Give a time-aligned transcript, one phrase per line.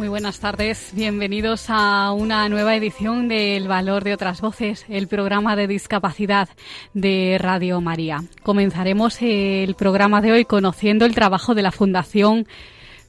[0.00, 5.08] Muy buenas tardes, bienvenidos a una nueva edición de El Valor de otras Voces, el
[5.08, 6.48] programa de discapacidad
[6.94, 8.24] de Radio María.
[8.42, 12.46] Comenzaremos el programa de hoy conociendo el trabajo de la Fundación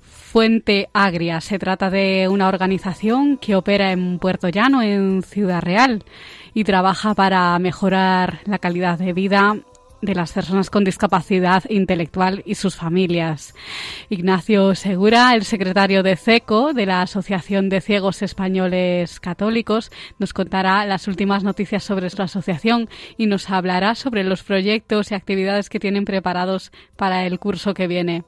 [0.02, 1.40] Fuente Agria.
[1.40, 6.04] Se trata de una organización que opera en Puerto Llano, en Ciudad Real,
[6.54, 9.56] y trabaja para mejorar la calidad de vida
[10.02, 13.54] de las personas con discapacidad intelectual y sus familias.
[14.10, 20.86] Ignacio Segura, el secretario de CECO, de la Asociación de Ciegos Españoles Católicos, nos contará
[20.86, 25.80] las últimas noticias sobre su asociación y nos hablará sobre los proyectos y actividades que
[25.80, 28.24] tienen preparados para el curso que viene.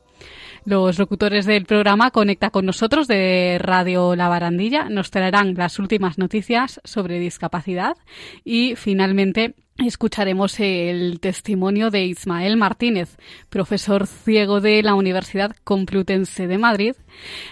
[0.65, 6.17] Los locutores del programa Conecta con nosotros de Radio La Barandilla nos traerán las últimas
[6.17, 7.97] noticias sobre discapacidad
[8.45, 13.17] y finalmente escucharemos el testimonio de Ismael Martínez,
[13.49, 16.95] profesor ciego de la Universidad Complutense de Madrid.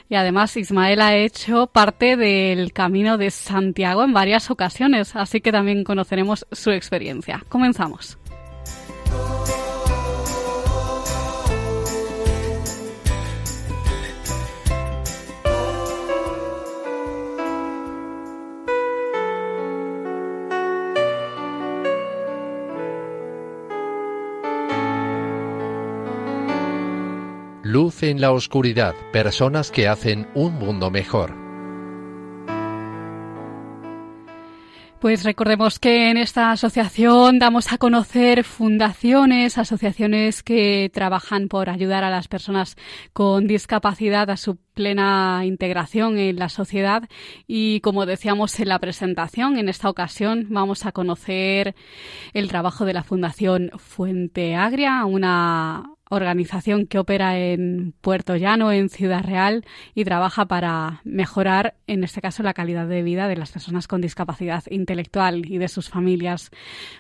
[0.09, 5.51] Y además Ismael ha hecho parte del Camino de Santiago en varias ocasiones, así que
[5.51, 7.43] también conoceremos su experiencia.
[7.49, 8.17] Comenzamos.
[27.71, 31.33] Luz en la oscuridad, personas que hacen un mundo mejor.
[34.99, 42.03] Pues recordemos que en esta asociación damos a conocer fundaciones, asociaciones que trabajan por ayudar
[42.03, 42.75] a las personas
[43.13, 47.07] con discapacidad a su plena integración en la sociedad
[47.47, 51.73] y como decíamos en la presentación, en esta ocasión vamos a conocer
[52.33, 58.89] el trabajo de la Fundación Fuente Agria, una organización que opera en Puerto Llano, en
[58.89, 63.51] Ciudad Real, y trabaja para mejorar, en este caso, la calidad de vida de las
[63.51, 66.51] personas con discapacidad intelectual y de sus familias.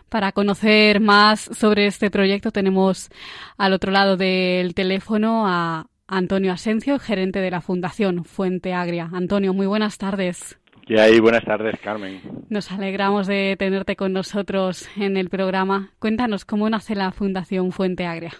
[0.09, 3.09] Para conocer más sobre este proyecto tenemos
[3.57, 9.09] al otro lado del teléfono a Antonio Asencio, gerente de la Fundación Fuente Agria.
[9.13, 10.57] Antonio, muy buenas tardes.
[10.87, 12.21] Y ahí, buenas tardes, Carmen.
[12.49, 15.91] Nos alegramos de tenerte con nosotros en el programa.
[15.99, 18.33] Cuéntanos cómo nace la Fundación Fuente Agria.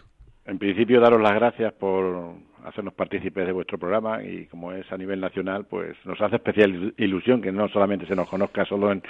[0.45, 2.33] En principio, daros las gracias por
[2.65, 6.93] hacernos partícipes de vuestro programa y como es a nivel nacional, pues nos hace especial
[6.97, 9.01] ilusión que no solamente se nos conozca solo en,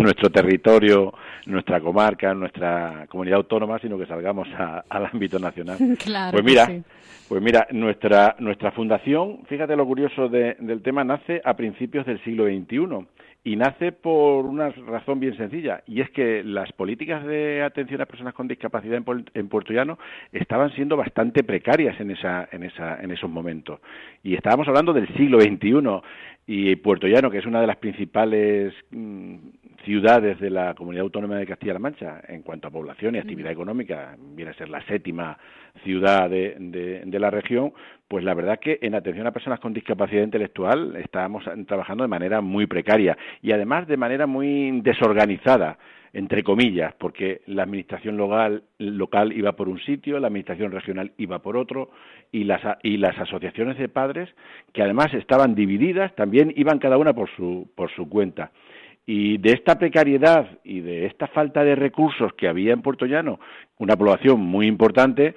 [0.00, 1.12] nuestro territorio,
[1.46, 4.48] en nuestra comarca, en nuestra comunidad autónoma, sino que salgamos
[4.88, 5.78] al ámbito nacional.
[6.04, 6.68] Claro pues mira,
[7.28, 12.44] pues mira, nuestra nuestra fundación, fíjate lo curioso del tema, nace a principios del siglo
[12.46, 13.06] XXI
[13.44, 18.06] y nace por una razón bien sencilla, y es que las políticas de atención a
[18.06, 18.98] personas con discapacidad
[19.34, 19.98] en, Puerto Llano
[20.32, 23.80] estaban siendo bastante precarias en, esa, en, esa, en esos momentos.
[24.22, 26.00] Y estábamos hablando del siglo XXI,
[26.46, 29.36] y Puerto Llano, que es una de las principales mm,
[29.84, 34.16] ciudades de la Comunidad Autónoma de Castilla-La Mancha en cuanto a población y actividad económica,
[34.18, 35.38] viene a ser la séptima
[35.82, 36.56] ciudad de,
[37.04, 37.72] de, la región,
[38.08, 42.40] pues la verdad que en atención a personas con discapacidad intelectual estábamos trabajando de manera
[42.40, 45.78] muy precaria y además de manera muy desorganizada
[46.14, 51.40] entre comillas, porque la administración local, local iba por un sitio, la administración regional iba
[51.40, 51.90] por otro,
[52.30, 54.30] y las, y las asociaciones de padres,
[54.72, 58.52] que además estaban divididas, también iban cada una por su, por su cuenta.
[59.06, 63.38] Y de esta precariedad y de esta falta de recursos que había en Puerto Llano,
[63.78, 65.34] una población muy importante,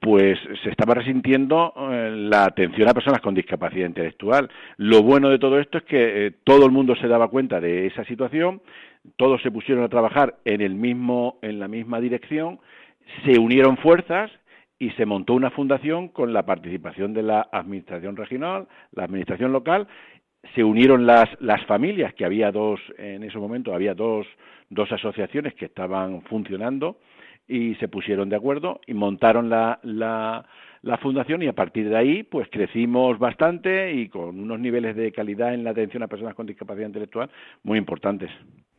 [0.00, 4.50] pues se estaba resintiendo eh, la atención a personas con discapacidad intelectual.
[4.76, 7.86] Lo bueno de todo esto es que eh, todo el mundo se daba cuenta de
[7.86, 8.60] esa situación,
[9.16, 12.58] todos se pusieron a trabajar en el mismo, en la misma dirección,
[13.24, 14.30] se unieron fuerzas
[14.78, 19.86] y se montó una fundación con la participación de la administración regional, la administración local
[20.54, 24.26] se unieron las, las familias, que había dos, en ese momento había dos,
[24.70, 26.98] dos asociaciones que estaban funcionando
[27.48, 30.44] y se pusieron de acuerdo y montaron la, la,
[30.82, 35.12] la fundación y a partir de ahí pues crecimos bastante y con unos niveles de
[35.12, 37.30] calidad en la atención a personas con discapacidad intelectual
[37.62, 38.30] muy importantes.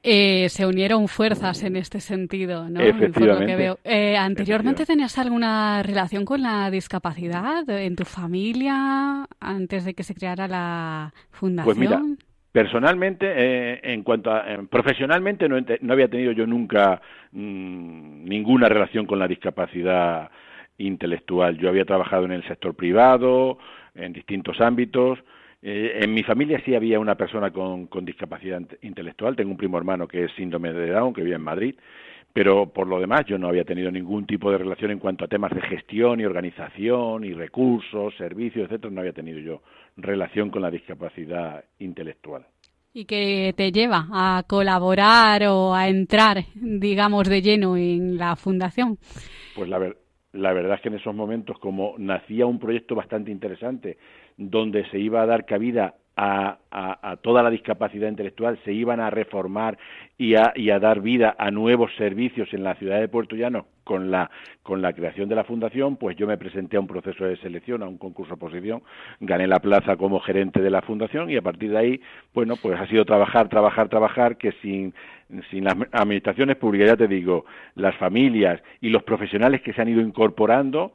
[0.03, 2.79] Eh, se unieron fuerzas en este sentido, ¿no?
[2.79, 3.75] Efectivamente.
[3.83, 10.15] Eh, ¿Anteriormente tenías alguna relación con la discapacidad en tu familia antes de que se
[10.15, 11.65] creara la fundación?
[11.65, 12.01] Pues mira,
[12.51, 17.01] personalmente, eh, en cuanto a profesionalmente, no, no, había tenido yo nunca
[17.31, 20.29] mmm, ninguna relación con la discapacidad
[20.77, 21.57] intelectual.
[21.57, 23.57] Yo había trabajado en el sector privado,
[23.95, 25.19] en distintos ámbitos.
[25.62, 29.36] Eh, en mi familia sí había una persona con, con, discapacidad intelectual.
[29.36, 31.75] Tengo un primo hermano que es síndrome de Down, que vive en Madrid.
[32.33, 35.27] Pero por lo demás yo no había tenido ningún tipo de relación en cuanto a
[35.27, 38.94] temas de gestión y organización y recursos, servicios, etcétera.
[38.94, 39.62] No había tenido yo
[39.95, 42.45] relación con la discapacidad intelectual.
[42.94, 48.98] ¿Y qué te lleva a colaborar o a entrar, digamos, de lleno en la fundación?
[49.56, 49.98] Pues la, ver
[50.33, 53.98] la verdad es que en esos momentos, como nacía un proyecto bastante interesante,
[54.37, 59.11] donde se iba a dar cabida a, a, toda la discapacidad intelectual, se iban a
[59.11, 59.77] reformar
[60.17, 63.67] y a, y a, dar vida a nuevos servicios en la ciudad de Puerto Llano
[63.83, 64.31] con la,
[64.63, 67.83] con la creación de la fundación, pues yo me presenté a un proceso de selección,
[67.83, 68.81] a un concurso de oposición,
[69.19, 72.01] gané la plaza como gerente de la fundación y a partir de ahí,
[72.33, 74.95] bueno, pues ha sido trabajar, trabajar, trabajar, que sin,
[75.51, 77.45] sin las administraciones públicas, ya te digo,
[77.75, 80.93] las familias y los profesionales que se han ido incorporando,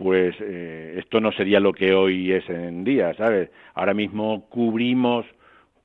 [0.00, 3.50] pues eh, esto no sería lo que hoy es en día, ¿sabes?
[3.74, 5.26] Ahora mismo cubrimos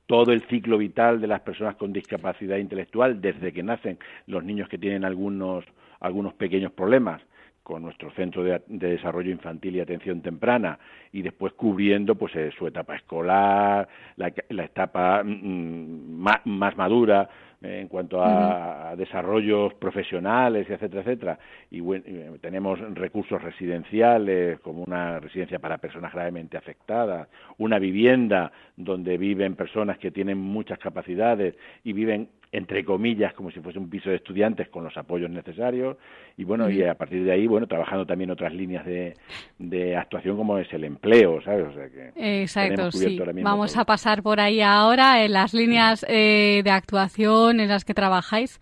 [0.06, 4.70] todo el ciclo vital de las personas con discapacidad intelectual desde que nacen los niños
[4.70, 5.66] que tienen algunos
[6.00, 7.22] algunos pequeños problemas
[7.62, 10.80] con nuestro centro de, de, desarrollo infantil y atención temprana
[11.12, 13.86] y después cubriendo pues eh, su etapa escolar,
[14.16, 17.28] la, la etapa mm, más, más, madura
[17.66, 21.40] en cuanto a, desarrollos profesionales, etcétera, etcétera.
[21.72, 27.28] Y bueno, eh, tenemos recursos residenciales como una residencia para personas gravemente afectadas,
[27.58, 33.60] una vivienda donde viven personas que tienen muchas capacidades y viven entre comillas, como si
[33.60, 35.98] fuese un piso de estudiantes con los apoyos necesarios
[36.38, 39.14] y bueno, y a partir de ahí, bueno, trabajando también otras líneas de,
[39.60, 41.68] de actuación como es el empleo, ¿sabes?
[41.68, 43.20] O sea que Exacto, sí.
[43.42, 43.82] Vamos todo.
[43.82, 48.60] a pasar por ahí ahora en las líneas eh, de actuación en las que trabajáis.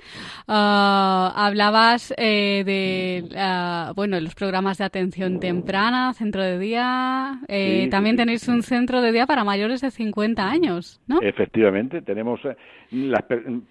[0.47, 7.41] Uh, hablabas eh, de, uh, bueno, los programas de atención temprana, centro de día.
[7.47, 8.51] Eh, sí, también sí, tenéis sí.
[8.51, 11.21] un centro de día para mayores de 50 años, ¿no?
[11.21, 12.55] Efectivamente, tenemos eh,
[12.91, 13.61] las Mm,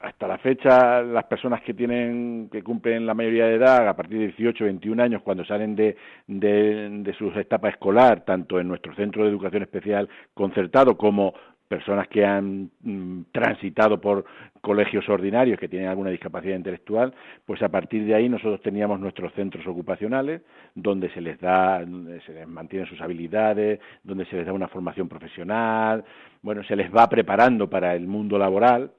[0.00, 4.18] hasta la fecha las personas que tienen que cumplen la mayoría de edad a partir
[4.18, 5.96] de 18 21 años cuando salen de,
[6.26, 11.34] de, de su etapa escolar tanto en nuestro centro de educación especial concertado como
[11.70, 14.24] personas que han mm, transitado por
[14.60, 17.14] colegios ordinarios que tienen alguna discapacidad intelectual,
[17.46, 20.42] pues a partir de ahí nosotros teníamos nuestros centros ocupacionales
[20.74, 21.78] donde se les da,
[22.26, 26.04] se les mantienen sus habilidades, donde se les da una formación profesional,
[26.42, 28.90] bueno, se les va preparando para el mundo laboral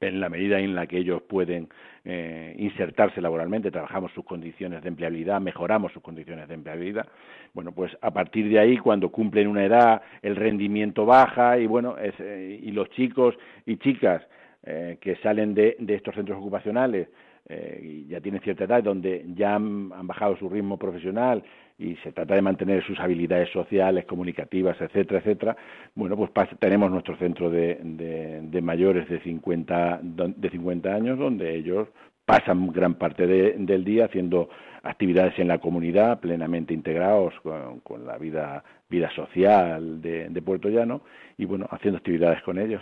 [0.00, 1.68] en la medida en la que ellos pueden
[2.04, 7.06] eh, insertarse laboralmente, trabajamos sus condiciones de empleabilidad, mejoramos sus condiciones de empleabilidad.
[7.52, 11.96] Bueno, pues a partir de ahí, cuando cumplen una edad, el rendimiento baja y bueno,
[11.98, 13.36] eh, y los chicos
[13.66, 14.22] y chicas
[14.62, 17.08] eh, que salen de, estos centros ocupacionales
[17.48, 21.42] eh, y ya tienen cierta edad, donde ya han, bajado su ritmo profesional
[21.80, 25.56] y se trata de mantener sus habilidades sociales, comunicativas, etcétera, etcétera,
[25.94, 31.54] bueno, pues tenemos nuestro centro de, de, de mayores de 50, de 50 años, donde
[31.56, 31.88] ellos
[32.30, 34.48] pasan gran parte de, del día haciendo
[34.82, 40.68] actividades en la comunidad, plenamente integrados con, con la vida, vida social de, de Puerto
[40.68, 41.02] Llano
[41.36, 42.80] y, bueno, haciendo actividades con ellos.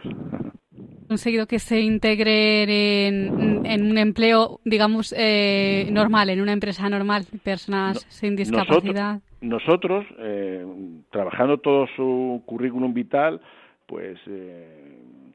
[1.08, 7.24] conseguido que se integren en, en un empleo, digamos, eh, normal, en una empresa normal,
[7.42, 9.20] personas no, sin discapacidad?
[9.40, 10.66] Nosotros, nosotros eh,
[11.10, 13.40] trabajando todo su currículum vital,
[13.86, 14.77] pues eh,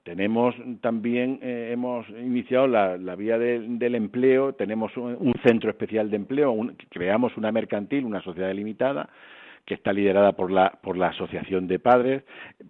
[0.04, 6.18] tenemos también, eh, hemos iniciado la, vía de, del empleo, tenemos un, centro especial de
[6.18, 6.56] empleo,
[6.90, 9.10] creamos una mercantil, una sociedad limitada,
[9.66, 12.24] que está liderada por la, por la Asociación de Padres,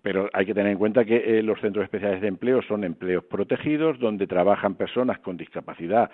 [0.04, 3.24] pero hay que tener en cuenta que eh, los centros especiales de empleo son empleos
[3.24, 6.12] protegidos donde trabajan personas con discapacidad,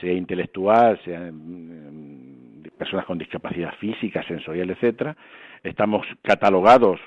[0.00, 5.16] sea intelectual, sea mm, personas con discapacidad física, sensorial, etcétera.
[5.64, 7.00] Estamos catalogados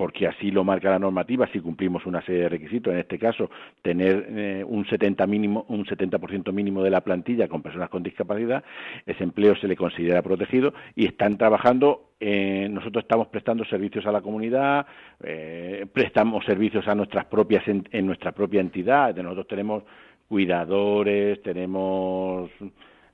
[0.00, 3.50] porque así lo marca la normativa si cumplimos una serie de requisitos, en este caso
[3.82, 8.64] tener eh, un 70 mínimo un 70% mínimo de la plantilla con personas con discapacidad,
[9.04, 14.12] ese empleo se le considera protegido y están trabajando eh, nosotros estamos prestando servicios a
[14.12, 14.86] la comunidad,
[15.22, 19.82] eh, prestamos servicios a nuestras propias en, en nuestra propia entidad, nosotros tenemos
[20.28, 22.50] cuidadores, tenemos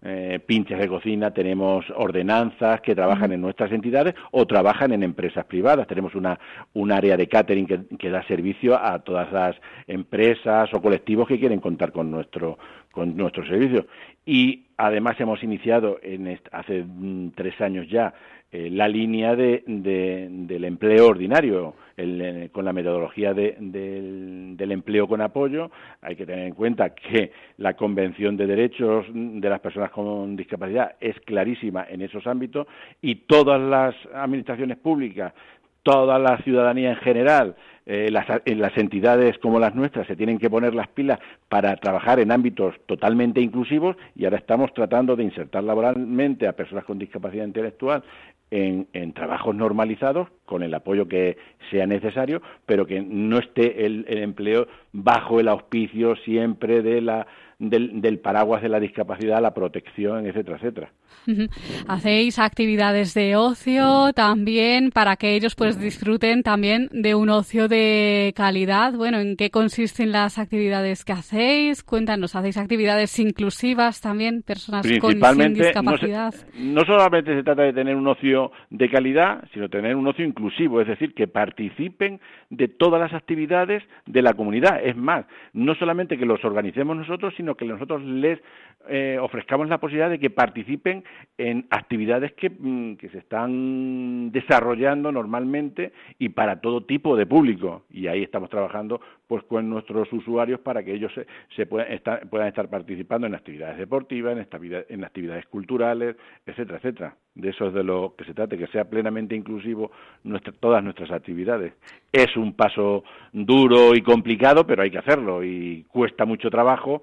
[0.09, 5.45] eh, pinches de cocina, tenemos ordenanzas que trabajan en nuestras entidades o trabajan en empresas
[5.47, 5.89] privadas.
[5.89, 6.39] Tenemos una,
[6.75, 7.67] un área de catering
[7.99, 9.57] que, da servicio a todas las
[9.89, 12.57] empresas o colectivos que quieren contar con nuestro
[12.93, 13.87] con nuestro servicio.
[14.25, 18.15] Y además hemos iniciado en hace mm, tres años ya
[18.57, 25.71] eh, la línea de, del empleo ordinario el, con la metodología del, empleo con apoyo.
[26.01, 30.95] Hay que tener en cuenta que la Convención de Derechos de las Personas con Discapacidad
[31.01, 32.67] es clarísima en esos ámbitos
[33.03, 35.35] y todas las administraciones públicas,
[35.83, 40.39] toda la ciudadanía en general, eh, las, en las entidades como las nuestras se tienen
[40.39, 45.23] que poner las pilas para trabajar en ámbitos totalmente inclusivos y ahora estamos tratando de
[45.23, 48.03] insertar laboralmente a personas con discapacidad intelectual
[48.51, 51.37] en, en, trabajos normalizados con el apoyo que
[51.71, 57.27] sea necesario, pero que no esté el empleo bajo el auspicio siempre de la
[57.59, 60.91] del, paraguas de la discapacidad, la protección, etcétera, etcétera.
[61.89, 68.33] Hacéis actividades de ocio también para que ellos pues disfruten también de un ocio de
[68.37, 68.93] calidad.
[68.95, 71.83] Bueno, ¿en qué consisten las actividades que hacéis?
[71.83, 75.15] Cuéntanos, ¿hacéis actividades inclusivas también, personas con
[75.55, 76.35] discapacidad?
[76.59, 80.25] No, no solamente se trata de tener un ocio de calidad, sino tener un ocio
[80.25, 82.21] inclusivo, es decir, que participen
[82.51, 84.81] de todas las actividades de la comunidad.
[84.85, 88.41] Es más, no solamente que los organicemos nosotros, sino que nosotros les
[88.89, 91.03] eh, ofrezcamos la posibilidad de que participen
[91.39, 97.83] en actividades que, mm, que, se están desarrollando normalmente y para todo tipo de público.
[97.91, 101.27] Y ahí estamos trabajando pues con nuestros usuarios para que ellos se,
[101.57, 107.17] se puedan, estar, puedan estar participando en actividades deportivas, en, en actividades culturales, etcétera, etcétera.
[107.35, 109.91] De eso es de lo que se trata, que sea plenamente inclusivo
[110.23, 111.73] nuestra, todas nuestras actividades.
[112.13, 117.03] Es un paso duro y complicado, pero hay que hacerlo y cuesta mucho trabajo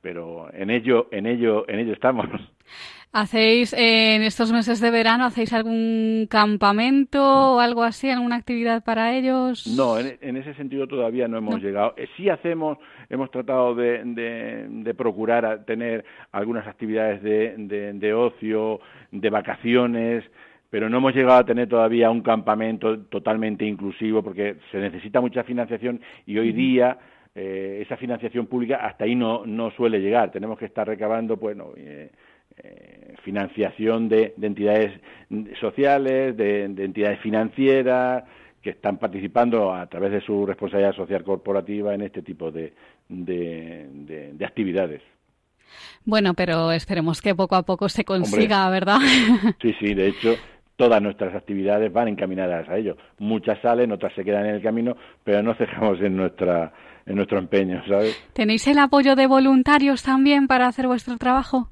[0.00, 2.26] pero en ello, en ello, en ello estamos.
[3.12, 9.16] ¿Hacéis en estos meses de verano, hacéis algún campamento o algo así, alguna actividad para
[9.16, 9.66] ellos?
[9.66, 11.94] No, en, ese sentido todavía no hemos llegado.
[11.96, 12.78] Eh, sí hacemos,
[13.08, 17.54] hemos tratado de, de, procurar tener algunas actividades de,
[17.94, 18.78] de, ocio,
[19.10, 20.22] de vacaciones,
[20.70, 25.42] pero no hemos llegado a tener todavía un campamento totalmente inclusivo porque se necesita mucha
[25.42, 26.96] financiación y hoy día
[27.42, 30.30] eh, esa financiación pública hasta ahí no, no suele llegar.
[30.30, 32.10] Tenemos que estar recabando, bueno, eh,
[32.62, 35.00] eh, financiación de, entidades
[35.58, 38.24] sociales, de, entidades financieras
[38.60, 42.74] que están participando a través de su responsabilidad social corporativa en este tipo de,
[43.08, 45.00] de, actividades.
[46.04, 48.98] Bueno, pero esperemos que poco a poco se consiga, ¿verdad?
[49.62, 50.34] Sí, sí, de hecho,
[50.76, 52.98] todas nuestras actividades van encaminadas a ello.
[53.18, 54.94] Muchas salen, otras se quedan en el camino,
[55.24, 56.74] pero no cejamos en nuestra
[57.06, 58.20] en nuestro empeño, ¿sabes?
[58.32, 61.68] ¿Tenéis el apoyo de voluntarios también para hacer vuestro trabajo?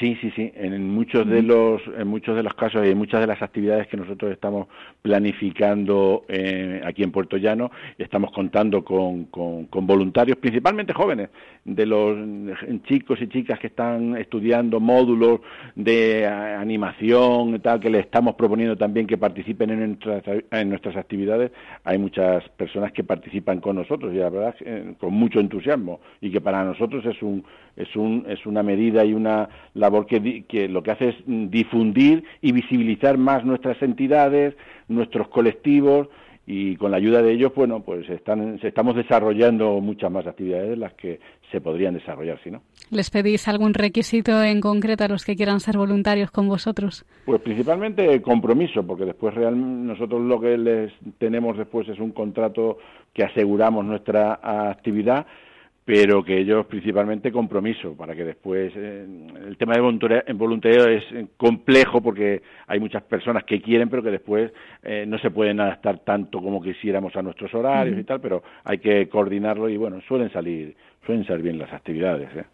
[0.00, 0.50] Sí, sí, sí.
[0.54, 3.86] En muchos de los, en muchos de los casos y en muchas de las actividades
[3.86, 4.66] que nosotros estamos
[5.02, 11.28] planificando eh, aquí en Puerto Llano, estamos contando con, con, voluntarios, principalmente jóvenes,
[11.64, 12.16] de los
[12.84, 15.40] chicos y chicas que están estudiando módulos
[15.74, 20.96] de animación y tal, que les estamos proponiendo también que participen en nuestras, en nuestras
[20.96, 21.52] actividades.
[21.84, 26.30] Hay muchas personas que participan con nosotros y la verdad eh, con mucho entusiasmo y
[26.30, 27.44] que para nosotros es un
[27.76, 32.24] es, un, es una medida y una labor que, que lo que hace es difundir
[32.42, 34.54] y visibilizar más nuestras entidades,
[34.88, 36.08] nuestros colectivos
[36.52, 40.76] y con la ayuda de ellos, bueno, pues están, estamos desarrollando muchas más actividades de
[40.76, 41.20] las que
[41.52, 42.60] se podrían desarrollar si no.
[42.90, 47.04] ¿Les pedís algún requisito en concreto a los que quieran ser voluntarios con vosotros?
[47.24, 49.54] Pues principalmente compromiso, porque después real,
[49.86, 52.78] nosotros lo que les tenemos después es un contrato
[53.14, 55.26] que aseguramos nuestra actividad
[55.92, 59.04] pero que ellos principalmente compromiso para que después eh,
[59.44, 59.80] el tema de
[60.34, 61.02] voluntariado es
[61.36, 64.52] complejo porque hay muchas personas que quieren pero que después
[64.84, 68.78] eh, no se pueden adaptar tanto como quisiéramos a nuestros horarios y tal pero hay
[68.78, 70.76] que coordinarlo y bueno suelen salir
[71.06, 72.28] suelen ser bien las actividades.
[72.36, 72.44] ¿eh?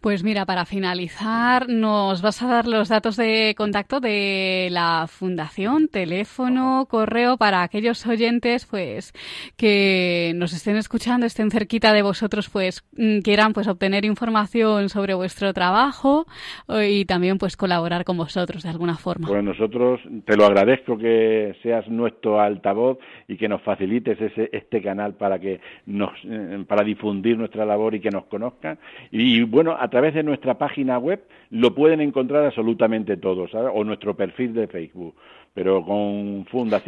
[0.00, 5.88] Pues mira, para finalizar, nos vas a dar los datos de contacto de la fundación,
[5.88, 9.12] teléfono, correo para aquellos oyentes, pues
[9.56, 15.14] que nos estén escuchando, estén cerquita de vosotros, pues mm, quieran pues obtener información sobre
[15.14, 16.26] vuestro trabajo
[16.68, 19.28] eh, y también pues colaborar con vosotros de alguna forma.
[19.28, 24.82] Pues nosotros te lo agradezco que seas nuestro altavoz y que nos facilites ese, este
[24.82, 28.78] canal para que nos eh, para difundir nuestra labor y que nos conozcan.
[29.10, 34.16] Y, bueno, a través de nuestra página web lo pueden encontrar absolutamente todos, o nuestro
[34.16, 35.14] perfil de Facebook.
[35.54, 36.46] Pero con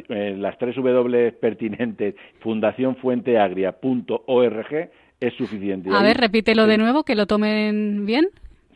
[0.09, 5.91] eh, las tres W pertinentes, fundacionfuenteagria.org, es suficiente.
[5.93, 8.27] A ver, repítelo de nuevo, que lo tomen bien.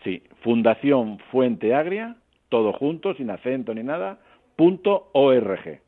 [0.04, 2.16] Sí, Fundación Fuente Agria,
[2.48, 4.20] todo junto, sin acento ni nada,
[4.56, 5.80] punto org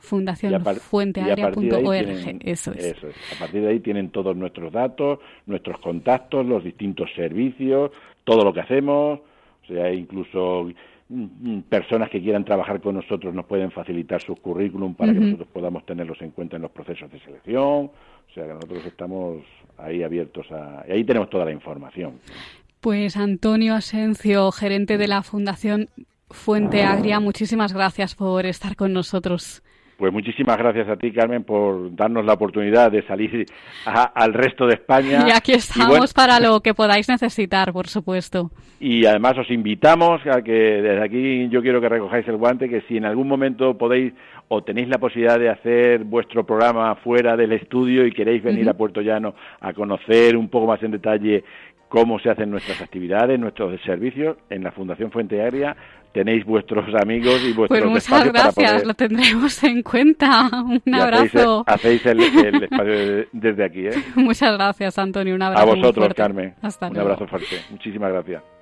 [0.00, 2.84] Fundación Fuenteagria.org Eso es.
[2.84, 3.16] eso es.
[3.34, 7.90] A partir de ahí tienen todos nuestros datos, nuestros contactos, los distintos servicios,
[8.24, 9.20] todo lo que hacemos,
[9.64, 10.68] o sea, incluso
[11.08, 15.20] mm, mm, personas que quieran trabajar con nosotros nos pueden facilitar sus currículum para que
[15.20, 17.90] nosotros podamos tenerlos en cuenta en los procesos de selección.
[18.28, 19.38] O sea, que nosotros estamos
[19.78, 20.84] ahí abiertos a...
[20.86, 22.20] Y ahí tenemos toda la información.
[22.80, 25.88] Pues Antonio Asencio, gerente de la Fundación
[26.30, 29.62] Fuente Agria, muchísimas gracias por estar con nosotros.
[29.98, 33.46] Pues muchísimas gracias a ti, Carmen, por darnos la oportunidad de salir
[33.84, 35.24] al resto de España.
[35.26, 38.52] Y aquí estamos para lo que podáis necesitar, por supuesto.
[38.78, 42.82] Y además os invitamos a que desde aquí yo quiero que recojáis el guante, que
[42.82, 44.12] si en algún momento podéis
[44.46, 48.74] o tenéis la posibilidad de hacer vuestro programa fuera del estudio y queréis venir a
[48.74, 51.42] Puerto Llano a conocer un poco más en detalle
[51.88, 55.76] cómo se hacen nuestras actividades, nuestros servicios en la Fundación Fuente Aérea.
[56.12, 60.48] Tenéis vuestros amigos y vuestros Pues muchas gracias, lo tendremos en cuenta.
[60.64, 61.64] Un abrazo.
[61.66, 63.86] Hacéis, el, espacio desde aquí.
[63.86, 64.02] ¿eh?
[64.16, 65.34] Muchas gracias, Antonio.
[65.34, 65.62] Un abrazo.
[65.62, 66.54] A vosotros, Carmen.
[66.62, 67.56] Hasta Un abrazo fuerte.
[67.70, 68.57] Muchísimas gracias.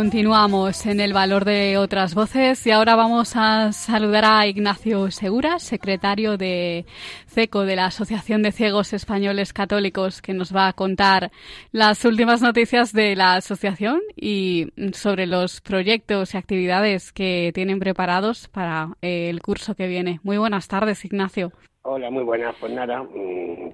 [0.00, 5.58] Continuamos en el valor de otras voces y ahora vamos a saludar a Ignacio Segura,
[5.58, 6.86] secretario de
[7.26, 11.30] CECO, de la Asociación de Ciegos Españoles Católicos, que nos va a contar
[11.70, 18.48] las últimas noticias de la asociación y sobre los proyectos y actividades que tienen preparados
[18.48, 20.18] para el curso que viene.
[20.22, 21.52] Muy buenas tardes, Ignacio.
[21.82, 22.54] Hola, muy buenas.
[22.60, 23.70] Pues nada, mm,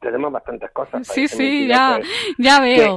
[0.00, 1.06] tenemos bastantes cosas.
[1.06, 2.00] Sí, sí, ya,
[2.36, 2.96] ya veo.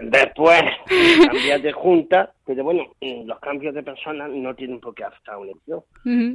[0.00, 0.62] después
[1.26, 5.34] cambiar de junta, pero bueno, mm, los cambios de personas no tienen por qué afectar
[5.34, 5.80] a una elección.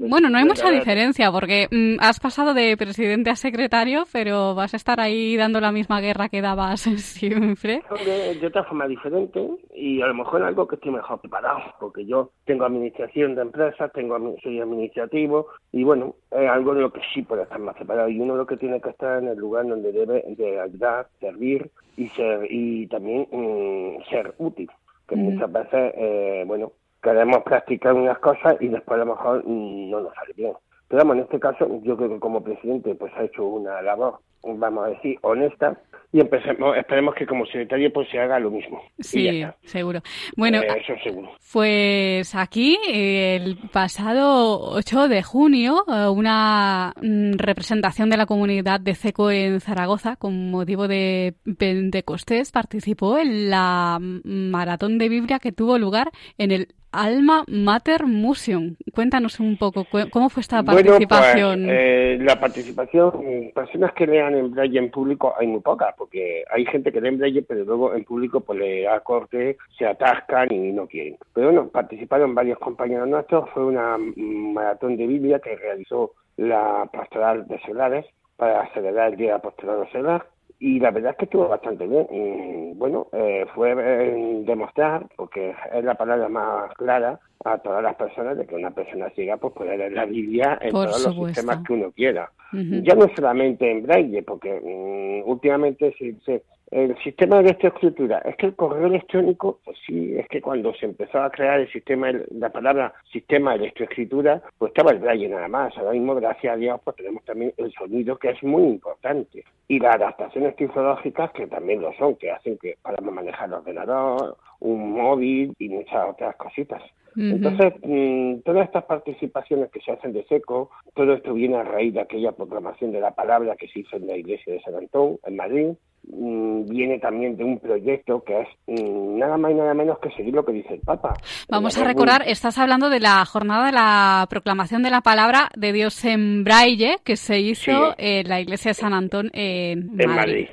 [0.10, 4.74] Bueno, no hay mucha diferencia porque mm, has pasado de presidente a secretario, pero vas
[4.74, 7.82] a estar ahí dando la misma guerra que dabas siempre.
[8.06, 12.06] De, de otra forma diferente y a lo mejor algo que estoy mejor preparado, porque
[12.06, 17.02] yo tengo administración de empresas, tengo soy administrativo y bueno, es algo de lo que
[17.14, 19.68] sí puede estar más preparado y uno lo que tiene que estar en el lugar
[19.68, 24.70] donde debe de ayudar, servir y ser y también mm, ser útil,
[25.08, 30.02] que muchas veces, eh, bueno, queremos practicar unas cosas y después a lo mejor no
[30.02, 30.54] nos sale bien.
[30.88, 34.20] Pero vamos, en este caso yo creo que como presidente pues ha hecho una labor
[34.56, 35.78] vamos a decir, honesta
[36.18, 38.82] y empecemos, esperemos que como secretario pues se haga lo mismo.
[39.00, 40.02] Sí, seguro.
[40.36, 41.30] Bueno, eh, eso seguro.
[41.54, 48.96] pues aquí el pasado 8 de junio eh, una mm, representación de la comunidad de
[48.96, 55.78] CECO en Zaragoza con motivo de Pentecostés participó en la maratón de Biblia que tuvo
[55.78, 58.76] lugar en el Alma Mater Museum.
[58.94, 61.64] Cuéntanos un poco, ¿cómo fue esta participación?
[61.64, 65.94] Bueno, pues, eh, la participación, personas que lean en braille en público hay muy pocas,
[65.98, 69.58] porque hay gente que lee en braille, pero luego en público pues le da corte,
[69.78, 71.18] se atascan y no quieren.
[71.34, 77.48] Pero bueno, participaron varios compañeros nuestros, fue una maratón de Biblia que realizó la pastoral
[77.48, 80.26] de Solares para celebrar el Día Pastoral de Solar
[80.60, 82.74] y la verdad es que estuvo bastante bien.
[82.78, 88.38] bueno, eh, fue eh, demostrar, porque es la palabra más clara a todas las personas,
[88.38, 91.74] de que una persona ciega pues puede leer la Biblia en todos los sistemas que
[91.74, 92.32] uno quiera.
[92.54, 98.36] Ya no solamente en braille, porque mm, últimamente se, se el sistema de lectoescritura, es
[98.36, 102.12] que el correo electrónico, pues sí, es que cuando se empezó a crear el sistema,
[102.32, 105.78] la palabra sistema de lectoescritura, pues estaba el braille nada más.
[105.78, 109.46] Ahora mismo, gracias a Dios, pues tenemos también el sonido, que es muy importante.
[109.70, 114.38] Y las adaptaciones tecnológicas, que también lo son, que hacen que podamos manejar el ordenador,
[114.60, 116.82] un móvil y muchas otras cositas.
[117.18, 121.94] Entonces, mm, todas estas participaciones que se hacen de seco, todo esto viene a raíz
[121.94, 125.18] de aquella proclamación de la palabra que se hizo en la iglesia de San Antón,
[125.26, 125.70] en Madrid,
[126.10, 130.10] Mm, viene también de un proyecto que es mm, nada más y nada menos que
[130.12, 131.14] seguir lo que dice el Papa.
[131.50, 135.74] Vamos a recordar, estás hablando de la jornada de la proclamación de la palabra de
[135.74, 140.48] Dios en braille que se hizo en la iglesia de San Antón en, Madrid.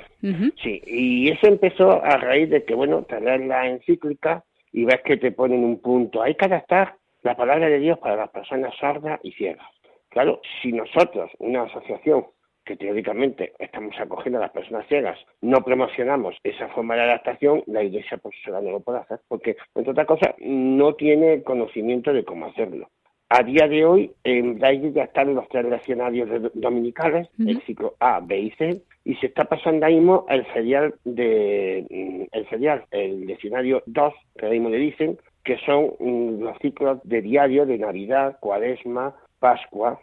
[0.60, 4.42] Sí, y eso empezó a raíz de que, bueno, te la encíclica
[4.74, 6.20] y ves que te ponen un punto.
[6.20, 9.66] Hay que adaptar la palabra de Dios para las personas sordas y ciegas.
[10.10, 12.26] Claro, si nosotros, una asociación,
[12.64, 17.84] que teóricamente estamos acogiendo a las personas ciegas, no promocionamos esa forma de adaptación, la
[17.84, 22.24] iglesia por eso no lo puede hacer, porque, entre otras cosas, no tiene conocimiento de
[22.24, 22.88] cómo hacerlo.
[23.36, 28.20] A día de hoy, en Braille ya están los tres leccionarios dominicales, el ciclo A,
[28.20, 32.84] B y C, y se está pasando ahí mismo el serial de mm, el serial,
[32.92, 37.66] el leccionario 2, que ahí mismo le dicen, que son mm, los ciclos de diario
[37.66, 39.98] de Navidad, Cuaresma, Pascua,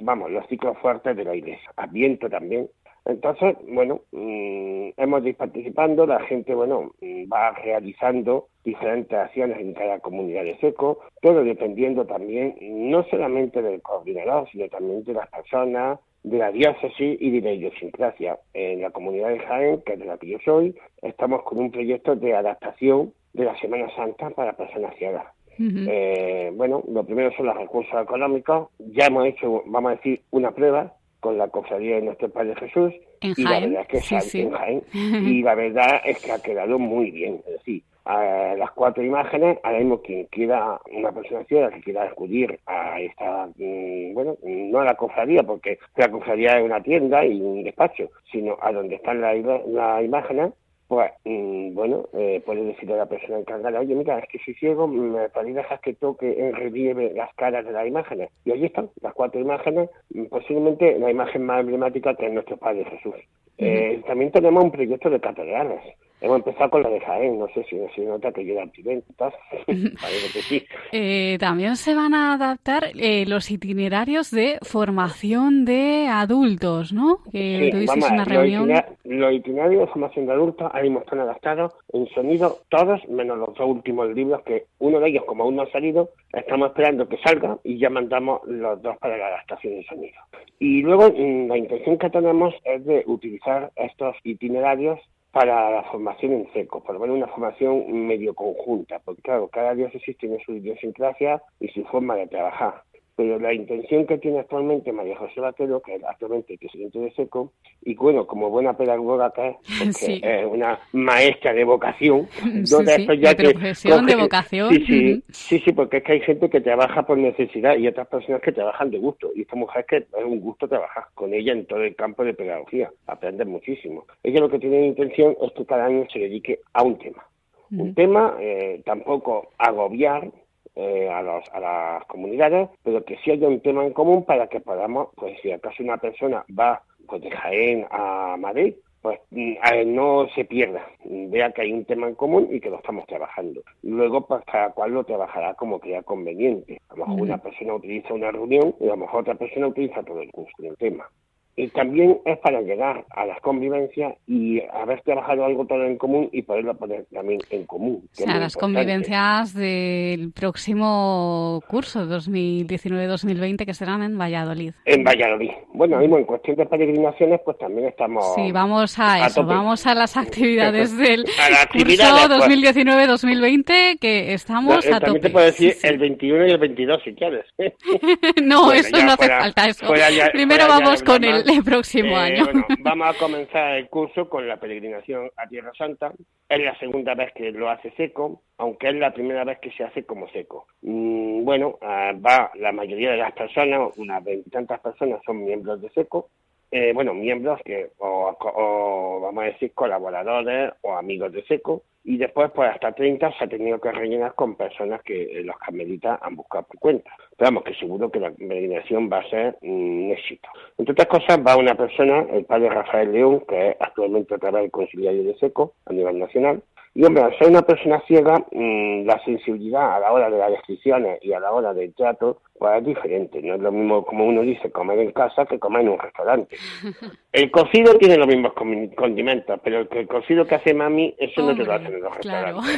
[0.00, 2.70] vamos, los ciclos fuertes de la iglesia, Adviento también.
[3.06, 9.74] Entonces, bueno, mm, hemos ido participando, la gente, bueno, mm, va realizando diferentes acciones en
[9.74, 15.28] cada comunidad de seco, todo dependiendo también no solamente del coordinador, sino también de las
[15.28, 18.38] personas, de la diócesis y de la idiosincrasia.
[18.54, 21.70] En la comunidad de Jaén, que es de la que yo soy, estamos con un
[21.70, 25.26] proyecto de adaptación de la Semana Santa para personas ciegas.
[25.58, 28.70] Eh, bueno, lo primero son los recursos económicos.
[28.78, 32.92] Ya hemos hecho, vamos a decir, una prueba con la cofradía de nuestro Padre Jesús.
[33.22, 37.10] y la verdad es que En Jaén, y la verdad es que ha quedado muy
[37.10, 37.40] bien.
[37.46, 42.02] Es decir, a las cuatro imágenes, ahora mismo quien quiera, una persona ciega que quiera
[42.04, 47.24] acudir a esta, mm, bueno, no a la cofradía, porque la cofradía es una tienda
[47.24, 49.34] y un despacho, sino a donde están las
[49.68, 50.52] la imágenes,
[50.88, 54.54] pues, mm, bueno, eh, puede decirle a la persona encargada, oye, mira, es que si
[54.54, 58.30] ciego, me podéis dejar que toque en relieve las caras de las imágenes.
[58.44, 62.56] Y allí están, las cuatro imágenes, mm, posiblemente la imagen más emblemática que es nuestro
[62.56, 63.14] Padre Jesús.
[63.56, 65.80] eh, también tenemos un proyecto de catedrales.
[66.24, 68.44] Hemos empezado con la de Jaén, no sé si se nota que
[69.18, 70.64] parece que sí.
[70.92, 77.18] Eh, también se van a adaptar eh, los itinerarios de formación de adultos, ¿no?
[77.30, 78.70] Que sí, una reunión.
[79.04, 83.54] Los, itinerarios de formación de adultos ahí mismo están adaptados en sonido, todos, menos los
[83.54, 87.18] dos últimos libros, que uno de ellos, como aún no ha salido, estamos esperando que
[87.18, 90.16] salga y ya mandamos los dos para la adaptación de sonido.
[90.58, 95.00] Y luego mm, la intención que tenemos es de utilizar estos itinerarios
[95.34, 99.74] para la formación en seco, por lo menos una formación medio conjunta, porque claro, cada
[99.74, 102.84] diócesis tiene su idiosincrasia y su forma de trabajar
[103.16, 107.52] pero la intención que tiene actualmente María José Batero, que es actualmente presidente de SECO,
[107.82, 112.26] y bueno, como buena pedagoga que es, porque es una maestra de vocación,
[112.64, 114.70] sí, de profesión, de vocación.
[114.70, 118.08] Sí, sí, sí, sí, porque es que hay gente que trabaja por necesidad y otras
[118.08, 121.32] personas que trabajan de gusto, y esta mujer es que es un gusto trabajar con
[121.32, 124.06] ella en todo el campo de pedagogía, aprender muchísimo.
[124.22, 127.24] Ella lo que tiene intención es que cada año se dedique a un tema.
[127.70, 130.30] Un tema, eh, tampoco agobiar,
[130.76, 134.48] eh, a, los, a las comunidades, pero que sí haya un tema en común para
[134.48, 139.54] que podamos, pues si acaso una persona va pues, de Jaén a Madrid, pues mm,
[139.94, 143.60] no se pierda, vea que hay un tema en común y que lo estamos trabajando.
[143.82, 146.80] Luego, pues cada cual lo trabajará como crea conveniente.
[146.88, 150.02] A lo mejor una persona utiliza una reunión y a lo mejor otra persona utiliza
[150.02, 151.08] todo el curso del tema
[151.56, 156.28] y también es para llegar a las convivencias y haber trabajado algo todo en común
[156.32, 158.08] y poderlo poner también en común.
[158.12, 164.72] O sea, las convivencias del próximo curso 2019-2020 que serán en Valladolid.
[164.84, 165.50] En Valladolid.
[165.72, 168.34] Bueno, mismo en cuestión de peregrinaciones, pues también estamos.
[168.34, 171.24] Sí, vamos a, eso, vamos a las actividades del
[171.72, 173.96] curso 2019-2020 pues.
[174.00, 177.46] que estamos a también te puedo decir el 21 y el 22 si quieres.
[178.42, 179.66] no, eso no hace falta.
[179.66, 179.86] Eso.
[180.32, 182.46] Primero vamos con el el próximo eh, año.
[182.80, 186.12] vamos a comenzar el curso con la peregrinación a Tierra Santa.
[186.48, 189.84] Es la segunda vez que lo hace seco, aunque es la primera vez que se
[189.84, 190.66] hace como seco.
[190.82, 195.90] Mm, bueno, ah, va la mayoría de las personas, unas veintitantas personas son miembros de
[195.90, 196.30] seco,
[196.76, 202.50] eh, bueno, miembros que, o, vamos a decir, colaboradores o amigos de SECO, y después,
[202.52, 206.64] pues hasta 30 se ha tenido que rellenar con personas que los carmelitas han buscado
[206.64, 207.12] por cuenta.
[207.36, 210.48] Pero vamos, que seguro que la peregrinación va a ser un éxito.
[210.76, 214.64] Entre otras cosas, va una persona, el padre Rafael León, que es actualmente otra vez
[214.64, 216.60] el conciliario de SECO a nivel nacional,
[216.96, 220.52] y hombre, al ser una persona ciega, mm, la sensibilidad a la hora de las
[220.52, 223.42] descripciones y a la hora del trato, pues es diferente.
[223.42, 226.56] No es lo mismo, como uno dice, comer en casa que comer en un restaurante.
[227.32, 231.64] El cocido tiene los mismos condimentos, pero el, cocido que hace mami, eso no te
[231.64, 232.70] lo hacen en los restaurantes.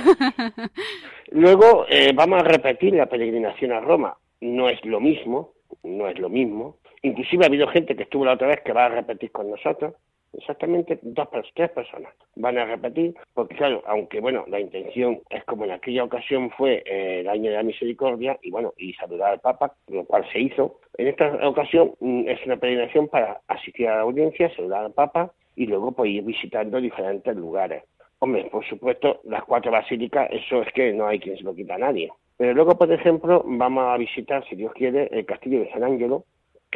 [1.28, 4.16] Luego eh, vamos a repetir la peregrinación a Roma.
[4.40, 5.52] No es lo mismo,
[5.82, 6.78] no es lo mismo.
[7.02, 9.92] Inclusive ha habido gente que estuvo la otra vez que va a repetir con nosotros
[10.38, 15.64] exactamente dos, tres personas van a repetir, porque claro, aunque bueno, la intención es como
[15.64, 19.40] en aquella ocasión fue eh, el año de la misericordia y bueno, y saludar al
[19.40, 20.80] Papa, lo cual se hizo.
[20.98, 25.32] En esta ocasión mm, es una peregrinación para asistir a la audiencia, saludar al Papa
[25.54, 27.84] y luego pues ir visitando diferentes lugares.
[28.18, 31.74] Hombre, por supuesto, las cuatro basílicas, eso es que no hay quien se lo quita
[31.74, 32.10] a nadie.
[32.36, 36.24] Pero luego, por ejemplo, vamos a visitar, si Dios quiere, el castillo de San Ángelo,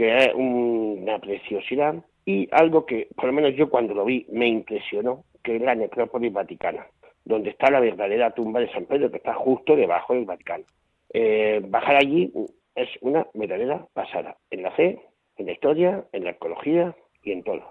[0.01, 4.49] que es una preciosidad, y algo que, por lo menos yo cuando lo vi, me
[4.49, 6.87] impresionó, que es la necrópolis vaticana,
[7.23, 10.65] donde está la verdadera tumba de San Pedro, que está justo debajo del Vaticano.
[11.13, 12.33] Eh, bajar allí
[12.75, 15.03] es una verdadera pasada, en la fe,
[15.37, 17.63] en la historia, en la ecología y en todo.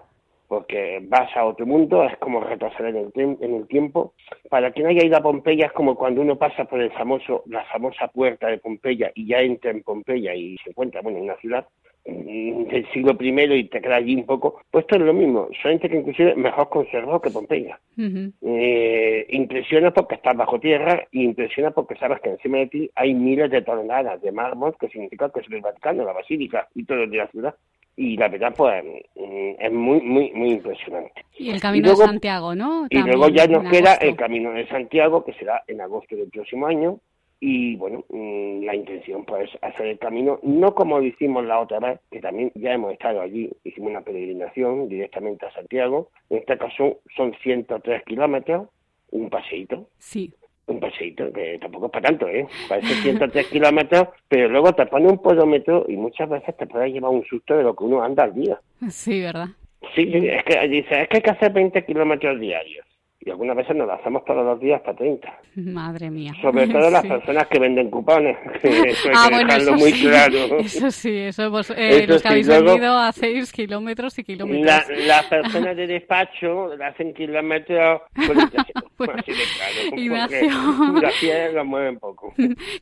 [0.46, 4.14] Porque vas a otro mundo, es como retroceder en el, en el tiempo.
[4.48, 7.64] Para quien haya ido a Pompeya, es como cuando uno pasa por el famoso, la
[7.64, 11.36] famosa puerta de Pompeya y ya entra en Pompeya y se encuentra bueno, en una
[11.38, 11.66] ciudad,
[12.04, 15.88] del siglo I y te quedas allí un poco, pues esto es lo mismo, solamente
[15.88, 17.78] que inclusive mejor conservado que Pompeya.
[17.98, 23.12] Eh, impresiona porque estás bajo tierra y impresiona porque sabes que encima de ti hay
[23.14, 27.02] miles de toneladas de mármol que significa que es el Vaticano, la Basílica y todo
[27.02, 27.54] el de la ciudad.
[27.96, 28.82] Y la verdad, pues,
[29.16, 31.24] mm, es muy, muy, muy impresionante.
[31.36, 32.86] Y el Camino de Santiago, ¿no?
[32.88, 36.66] y luego ya nos queda el Camino de Santiago, que será en agosto del próximo
[36.66, 37.00] año,
[37.40, 41.80] y bueno, mm, la intención pues hacer el camino, no como lo hicimos la otra
[41.80, 46.58] vez, que también ya hemos estado allí, hicimos una peregrinación directamente a Santiago, en este
[46.58, 48.68] caso son 103 kilómetros,
[49.10, 49.88] un paseíto.
[49.98, 50.32] Sí.
[50.66, 52.46] Un paseíto, que tampoco es para tanto, ¿eh?
[52.68, 57.10] Parece 103 kilómetros, pero luego te pone un podómetro y muchas veces te puede llevar
[57.10, 58.60] un susto de lo que uno anda al día.
[58.88, 59.48] Sí, ¿verdad?
[59.94, 62.86] Sí, es que dice, es que hay que hacer 20 kilómetros diarios
[63.22, 65.28] y algunas veces nos lo hacemos todos los días hasta 30.
[65.56, 66.32] Madre mía.
[66.40, 70.58] Sobre todo las personas que venden cupones, eso hay ah, que dejarlo muy claro.
[70.58, 74.64] Eso sí, eso, vos, eh, los que habéis vendido hacéis kilómetros y kilómetros.
[74.64, 82.34] La, las personas de despacho hacen kilómetros bueno, así de claro, Ignacio, lo mueven poco.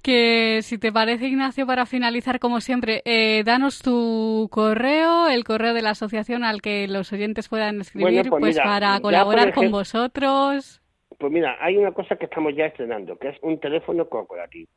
[0.03, 5.75] Que si te parece, Ignacio, para finalizar, como siempre, eh, danos tu correo, el correo
[5.75, 10.28] de la asociación al que los oyentes puedan escribir, pues, pues para colaborar con vosotros
[11.19, 14.69] pues mira, hay una cosa que estamos ya estrenando, que es un teléfono corporativo.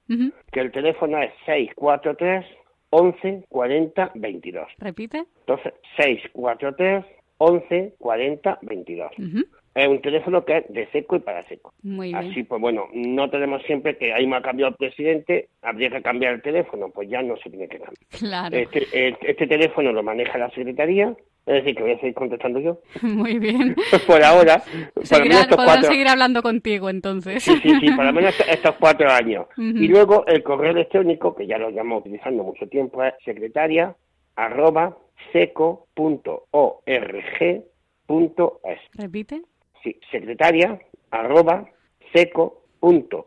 [0.51, 2.45] Que el teléfono es 643
[2.89, 4.67] 11 40 22.
[4.79, 5.25] ¿Repite?
[5.41, 7.05] Entonces, 643
[7.37, 9.11] 11 40 22.
[9.73, 11.73] Es un teléfono que es de seco y para seco.
[11.84, 12.31] Muy bien.
[12.31, 16.01] Así, pues bueno, no tenemos siempre que ahí me ha cambiado el presidente, habría que
[16.01, 18.05] cambiar el teléfono, pues ya no se tiene que cambiar.
[18.10, 18.57] Claro.
[18.57, 22.79] Este, este teléfono lo maneja la secretaría es decir, que voy a seguir contestando yo.
[23.01, 23.75] Muy bien.
[24.07, 24.63] por ahora.
[24.93, 27.43] Podrán seguir hablando contigo entonces.
[27.43, 29.47] Sí, sí, sí, por lo menos estos cuatro años.
[29.57, 33.95] Y luego el correo electrónico, que ya lo llevamos utilizando mucho tiempo, es secretaria
[34.36, 34.97] arroba
[35.34, 36.41] seco.org.es.
[38.93, 39.41] ¿Repite?
[39.83, 40.79] Sí, secretaria
[41.11, 41.69] arroba
[42.13, 43.21] seco.org.es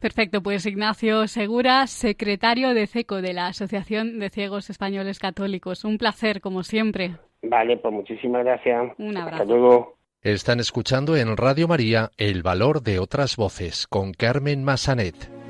[0.00, 5.84] Perfecto, pues Ignacio Segura, secretario de CECO de la Asociación de Ciegos Españoles Católicos.
[5.84, 7.16] Un placer, como siempre.
[7.42, 8.92] Vale, pues muchísimas gracias.
[8.98, 9.42] Un abrazo.
[9.42, 9.96] Hasta luego.
[10.22, 15.41] Están escuchando en Radio María El Valor de otras Voces con Carmen Massanet.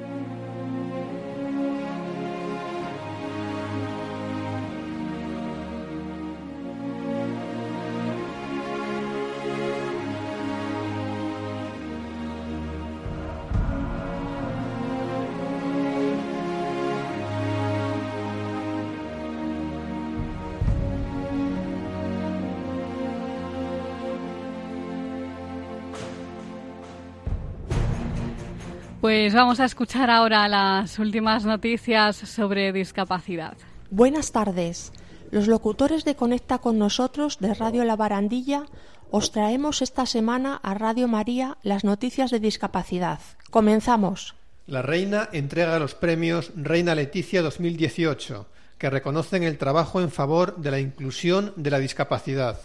[29.13, 33.59] Pues vamos a escuchar ahora las últimas noticias sobre discapacidad.
[33.91, 34.91] Buenas tardes.
[35.31, 38.65] Los locutores de Conecta con nosotros de Radio La Barandilla
[39.11, 43.21] os traemos esta semana a Radio María las noticias de discapacidad.
[43.51, 44.35] Comenzamos.
[44.67, 48.47] La reina entrega los premios Reina Leticia 2018
[48.79, 52.59] que reconocen el trabajo en favor de la inclusión de la discapacidad.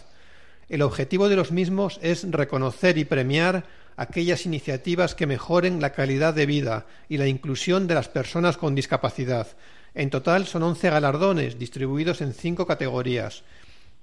[0.70, 3.64] El objetivo de los mismos es reconocer y premiar
[3.98, 8.76] aquellas iniciativas que mejoren la calidad de vida y la inclusión de las personas con
[8.76, 9.48] discapacidad.
[9.92, 13.42] En total son once galardones distribuidos en cinco categorías.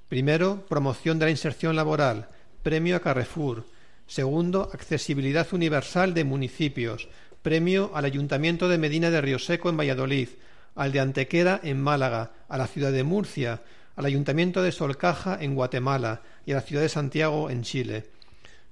[0.09, 2.27] Primero, promoción de la inserción laboral,
[2.61, 3.65] premio a Carrefour.
[4.05, 7.07] Segundo, accesibilidad universal de municipios,
[7.41, 10.27] premio al Ayuntamiento de Medina de Rioseco en Valladolid,
[10.75, 13.61] al de Antequera en Málaga, a la ciudad de Murcia,
[13.95, 18.14] al Ayuntamiento de Solcaja en Guatemala y a la ciudad de Santiago en Chile.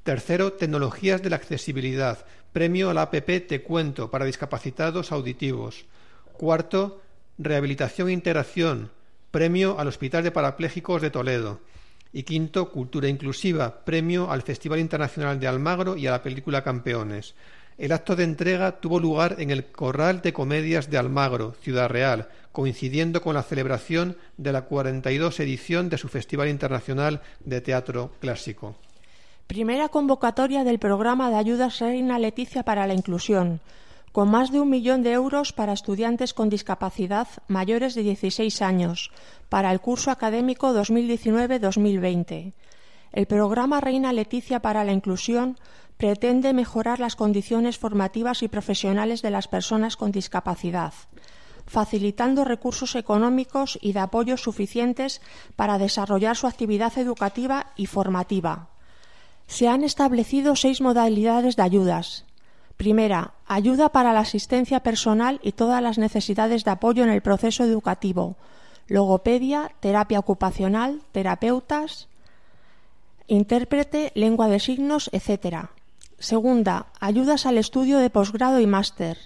[0.03, 5.85] Tercero, tecnologías de la accesibilidad, premio a la APP Te Cuento para discapacitados auditivos.
[6.33, 7.01] Cuarto,
[7.37, 8.91] rehabilitación e integración,
[9.31, 11.61] premio al Hospital de Parapléjicos de Toledo.
[12.11, 17.33] Y quinto, cultura inclusiva, premio al Festival Internacional de Almagro y a la película Campeones.
[17.77, 22.27] El acto de entrega tuvo lugar en el Corral de Comedias de Almagro, Ciudad Real,
[22.51, 28.75] coincidiendo con la celebración de la 42 edición de su Festival Internacional de Teatro Clásico.
[29.47, 33.59] Primera convocatoria del programa de ayudas Reina Leticia para la Inclusión,
[34.11, 39.11] con más de un millón de euros para estudiantes con discapacidad mayores de 16 años,
[39.49, 42.53] para el curso académico 2019-2020.
[43.11, 45.59] El programa Reina Leticia para la Inclusión
[45.97, 50.93] pretende mejorar las condiciones formativas y profesionales de las personas con discapacidad,
[51.67, 55.21] facilitando recursos económicos y de apoyo suficientes
[55.55, 58.72] para desarrollar su actividad educativa y formativa.
[59.47, 62.25] Se han establecido seis modalidades de ayudas.
[62.77, 67.63] Primera, ayuda para la asistencia personal y todas las necesidades de apoyo en el proceso
[67.63, 68.35] educativo,
[68.87, 72.09] logopedia, terapia ocupacional, terapeutas,
[73.27, 75.69] intérprete, lengua de signos, etc.
[76.19, 79.17] Segunda, ayudas al estudio de posgrado y máster.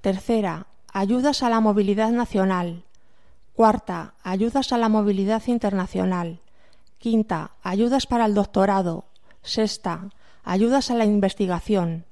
[0.00, 2.84] Tercera, ayudas a la movilidad nacional.
[3.54, 6.40] Cuarta, ayudas a la movilidad internacional.
[6.98, 9.04] Quinta, ayudas para el doctorado.
[9.46, 10.10] Sexta,
[10.44, 12.04] ayudas a la investigación.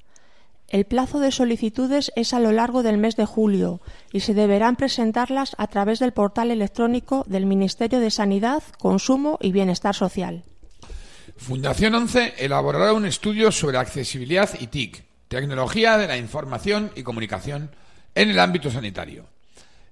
[0.69, 3.81] El plazo de solicitudes es a lo largo del mes de julio
[4.13, 9.53] y se deberán presentarlas a través del portal electrónico del Ministerio de Sanidad, Consumo y
[9.53, 10.43] Bienestar Social.
[11.37, 17.71] Fundación 11 elaborará un estudio sobre accesibilidad y TIC, tecnología de la información y comunicación
[18.15, 19.27] en el ámbito sanitario.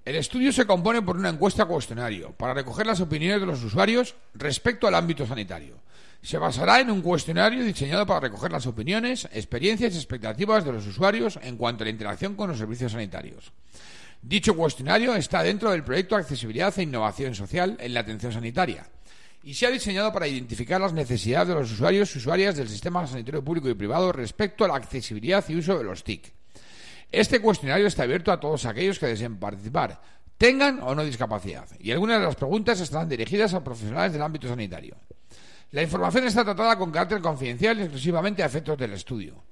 [0.05, 4.17] El estudio se compone por una encuesta cuestionario para recoger las opiniones de los usuarios
[4.35, 5.77] respecto al ámbito sanitario.
[6.23, 10.87] Se basará en un cuestionario diseñado para recoger las opiniones, experiencias y expectativas de los
[10.87, 13.53] usuarios en cuanto a la interacción con los servicios sanitarios.
[14.23, 18.87] Dicho cuestionario está dentro del proyecto Accesibilidad e Innovación Social en la Atención Sanitaria
[19.43, 23.05] y se ha diseñado para identificar las necesidades de los usuarios y usuarias del sistema
[23.05, 26.33] sanitario público y privado respecto a la accesibilidad y uso de los TIC.
[27.11, 30.01] Este cuestionario está abierto a todos aquellos que deseen participar,
[30.39, 34.49] tengan o no discapacidad, y algunas de las preguntas estarán dirigidas a profesionales del ámbito
[34.49, 34.97] sanitario.
[35.73, 39.43] La información está tratada con carácter confidencial y exclusivamente a efectos del estudio.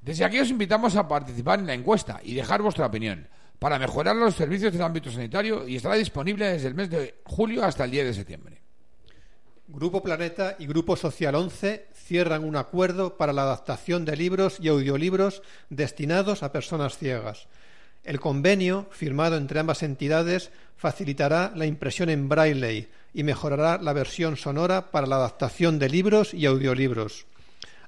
[0.00, 3.28] Desde aquí os invitamos a participar en la encuesta y dejar vuestra opinión
[3.60, 7.64] para mejorar los servicios del ámbito sanitario y estará disponible desde el mes de julio
[7.64, 8.62] hasta el 10 de septiembre.
[9.68, 14.68] Grupo Planeta y Grupo Social 11 cierran un acuerdo para la adaptación de libros y
[14.68, 17.46] audiolibros destinados a personas ciegas.
[18.04, 24.36] El convenio, firmado entre ambas entidades, facilitará la impresión en braille y mejorará la versión
[24.36, 27.26] sonora para la adaptación de libros y audiolibros.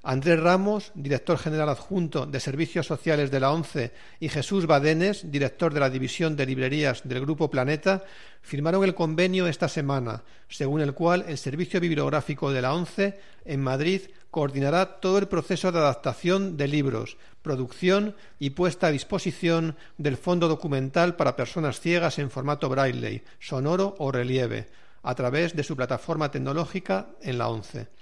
[0.02, 5.74] Andrés Ramos, director general adjunto de Servicios Sociales de la ONCE, y Jesús Badenes, director
[5.74, 8.04] de la División de Librerías del Grupo Planeta,
[8.40, 13.60] firmaron el convenio esta semana, según el cual el Servicio Bibliográfico de la ONCE en
[13.60, 20.16] Madrid coordinará todo el proceso de adaptación de libros, producción y puesta a disposición del
[20.16, 24.68] Fondo Documental para Personas Ciegas en formato braille, sonoro o relieve,
[25.02, 27.99] a través de su plataforma tecnológica en la ONCE.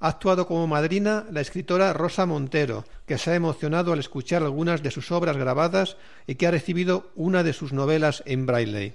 [0.00, 4.80] Ha actuado como madrina la escritora Rosa Montero, que se ha emocionado al escuchar algunas
[4.82, 8.94] de sus obras grabadas y que ha recibido una de sus novelas en braille.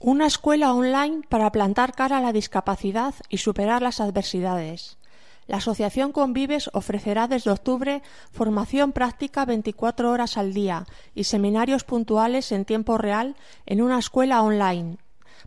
[0.00, 4.98] Una escuela online para plantar cara a la discapacidad y superar las adversidades.
[5.46, 10.84] La Asociación Convives ofrecerá desde octubre formación práctica 24 horas al día
[11.14, 14.98] y seminarios puntuales en tiempo real en una escuela online,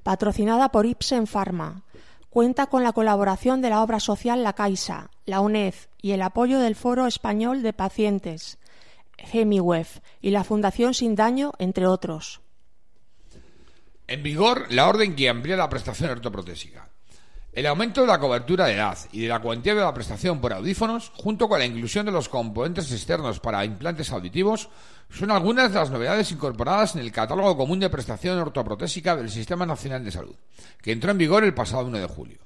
[0.04, 1.84] patrocinada por Ipsen Pharma
[2.36, 6.60] cuenta con la colaboración de la obra social La Caixa, la UNED y el apoyo
[6.60, 8.58] del Foro Español de Pacientes,
[9.18, 12.42] GEMIWEF y la Fundación Sin Daño, entre otros.
[14.08, 16.90] En vigor la orden que amplía la prestación ortoprotésica.
[17.54, 20.52] El aumento de la cobertura de edad y de la cuantía de la prestación por
[20.52, 24.68] audífonos, junto con la inclusión de los componentes externos para implantes auditivos,
[25.10, 29.66] son algunas de las novedades incorporadas en el catálogo común de prestación ortoprotésica del Sistema
[29.66, 30.36] Nacional de Salud,
[30.82, 32.40] que entró en vigor el pasado 1 de julio.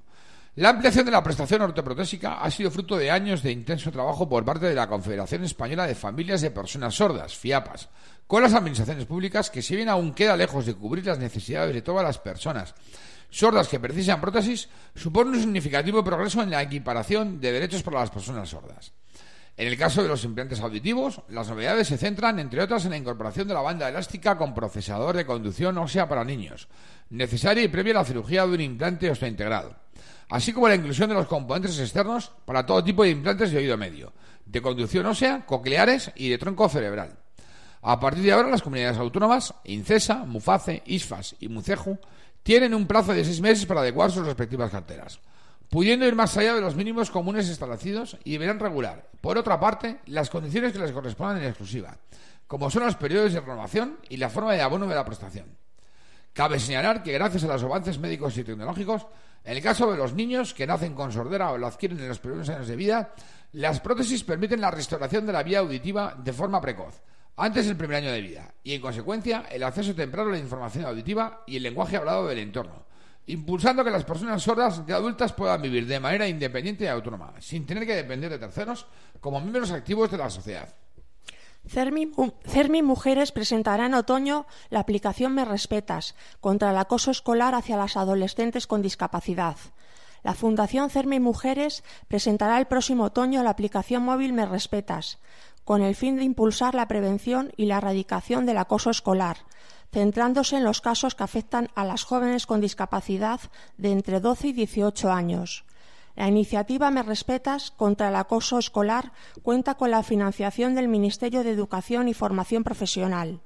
[0.55, 4.43] La ampliación de la prestación ortoprotésica ha sido fruto de años de intenso trabajo por
[4.43, 7.87] parte de la Confederación Española de Familias de Personas Sordas, FIAPAS,
[8.27, 11.81] con las administraciones públicas que si bien aún queda lejos de cubrir las necesidades de
[11.81, 12.75] todas las personas
[13.29, 18.09] sordas que precisan prótesis, supone un significativo progreso en la equiparación de derechos para las
[18.09, 18.91] personas sordas.
[19.59, 22.97] En el caso de los implantes auditivos, las novedades se centran, entre otras, en la
[22.97, 26.69] incorporación de la banda elástica con procesador de conducción ósea para niños,
[27.09, 29.75] necesaria y previa a la cirugía de un implante óseo integrado,
[30.29, 33.75] así como la inclusión de los componentes externos para todo tipo de implantes de oído
[33.75, 34.13] medio,
[34.45, 37.17] de conducción ósea, cocleares y de tronco cerebral.
[37.81, 41.99] A partir de ahora, las comunidades autónomas, INCESA, MUFACE, ISFAS y MUCEJU,
[42.43, 45.19] tienen un plazo de seis meses para adecuar sus respectivas carteras,
[45.69, 49.99] pudiendo ir más allá de los mínimos comunes establecidos y deberán regular, por otra parte,
[50.07, 51.97] las condiciones que les correspondan en exclusiva,
[52.47, 55.45] como son los periodos de renovación y la forma de abono de la prestación.
[56.33, 59.05] Cabe señalar que gracias a los avances médicos y tecnológicos,
[59.43, 62.19] en el caso de los niños que nacen con sordera o lo adquieren en los
[62.19, 63.13] primeros años de vida,
[63.53, 67.01] las prótesis permiten la restauración de la vía auditiva de forma precoz,
[67.35, 70.85] antes del primer año de vida y, en consecuencia, el acceso temprano a la información
[70.85, 72.85] auditiva y el lenguaje hablado del entorno,
[73.29, 77.65] impulsando que las personas sordas de adultas puedan vivir de manera independiente y autónoma, sin
[77.65, 78.87] tener que depender de terceros
[79.21, 80.73] como miembros activos de la sociedad.
[81.67, 87.97] CERMI, Mujeres presentará en otoño la aplicación Me Respetas contra el acoso escolar hacia las
[87.97, 89.57] adolescentes con discapacidad.
[90.23, 95.19] La Fundación CERMI Mujeres presentará el próximo otoño la aplicación móvil Me Respetas,
[95.63, 99.37] con el fin de impulsar la prevención y la erradicación del acoso escolar,
[99.91, 103.39] centrándose en los casos que afectan a las jóvenes con discapacidad
[103.77, 105.65] de entre 12 y 18 años.
[106.15, 111.51] La iniciativa Me Respetas contra el acoso escolar cuenta con la financiación del Ministerio de
[111.51, 113.41] Educación y Formación Profesional.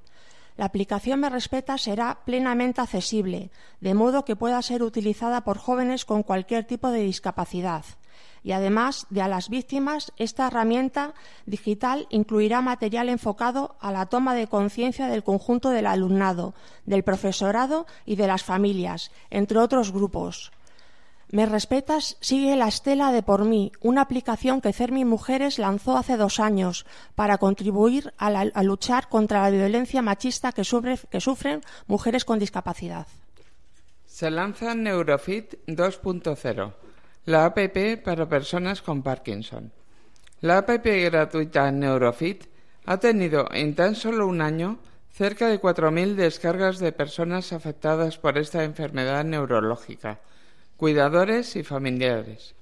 [0.56, 6.04] La aplicación Me Respeta será plenamente accesible, de modo que pueda ser utilizada por jóvenes
[6.04, 7.84] con cualquier tipo de discapacidad
[8.44, 11.14] y además de a las víctimas, esta herramienta
[11.46, 17.86] digital incluirá material enfocado a la toma de conciencia del conjunto del alumnado, del profesorado
[18.04, 20.52] y de las familias, entre otros grupos.
[21.30, 26.18] Me Respetas sigue la estela de Por mí, una aplicación que Cermi Mujeres lanzó hace
[26.18, 26.84] dos años
[27.14, 30.62] para contribuir a, luchar contra la violencia machista que,
[31.10, 33.06] que sufren mujeres con discapacidad.
[34.04, 36.83] Se lanza Neurofit 2.0
[37.26, 39.72] la APP para personas con Parkinson.
[40.40, 42.44] La APP gratuita Neurofit
[42.84, 44.78] ha tenido en tan solo un año
[45.10, 50.20] cerca de 4.000 descargas de personas afectadas por esta enfermedad neurológica,
[50.76, 52.54] cuidadores y familiares.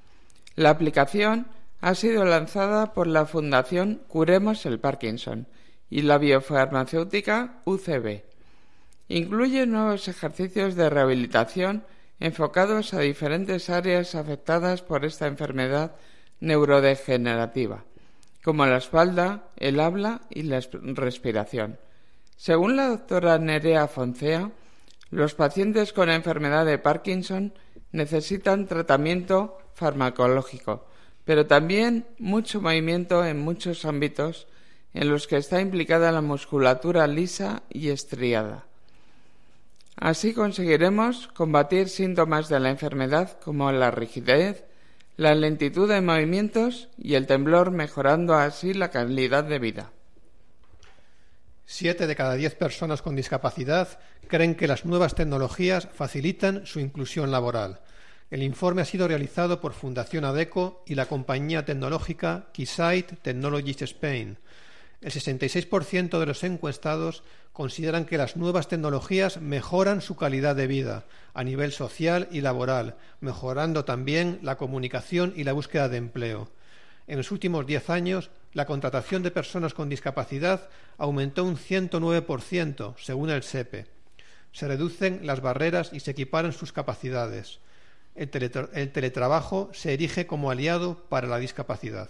[0.54, 1.48] La aplicación
[1.80, 5.48] ha sido lanzada por la Fundación Curemos el Parkinson
[5.90, 8.22] y la biofarmacéutica UCB.
[9.08, 11.84] Incluye nuevos ejercicios de rehabilitación
[12.22, 15.96] enfocados a diferentes áreas afectadas por esta enfermedad
[16.38, 17.82] neurodegenerativa,
[18.44, 21.80] como la espalda, el habla y la respiración.
[22.36, 24.52] Según la doctora Nerea Foncea,
[25.10, 27.54] los pacientes con enfermedad de Parkinson
[27.90, 30.86] necesitan tratamiento farmacológico,
[31.24, 34.46] pero también mucho movimiento en muchos ámbitos
[34.94, 38.66] en los que está implicada la musculatura lisa y estriada.
[39.96, 44.64] Así conseguiremos combatir síntomas de la enfermedad como la rigidez,
[45.16, 49.92] la lentitud de movimientos y el temblor, mejorando así la calidad de vida.
[51.66, 57.30] Siete de cada diez personas con discapacidad creen que las nuevas tecnologías facilitan su inclusión
[57.30, 57.80] laboral.
[58.30, 64.38] El informe ha sido realizado por Fundación ADECO y la compañía tecnológica Keysight Technologies Spain.
[65.02, 71.06] El 66% de los encuestados consideran que las nuevas tecnologías mejoran su calidad de vida
[71.34, 76.50] a nivel social y laboral, mejorando también la comunicación y la búsqueda de empleo.
[77.08, 83.30] En los últimos diez años, la contratación de personas con discapacidad aumentó un 109%, según
[83.30, 83.86] el SEPE.
[84.52, 87.58] Se reducen las barreras y se equiparan sus capacidades.
[88.14, 88.30] El,
[88.72, 92.08] el teletrabajo se erige como aliado para la discapacidad.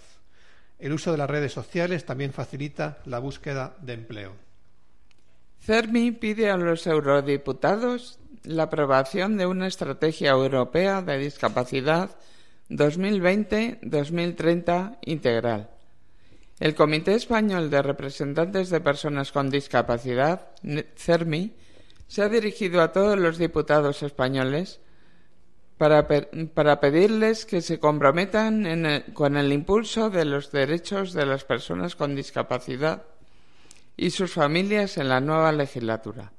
[0.83, 4.33] El uso de las redes sociales también facilita la búsqueda de empleo.
[5.61, 12.11] CERMI pide a los eurodiputados la aprobación de una estrategia europea de discapacidad
[12.69, 15.71] 2020-2030 integral.
[16.59, 20.49] El Comité Español de Representantes de Personas con Discapacidad,
[20.97, 21.53] CERMI,
[22.09, 24.81] se ha dirigido a todos los diputados españoles
[26.55, 32.15] para, pedirles que se comprometan con el impulso de los derechos de las personas con
[32.15, 33.03] discapacidad
[33.97, 36.31] y sus familias en la nueva legislatura.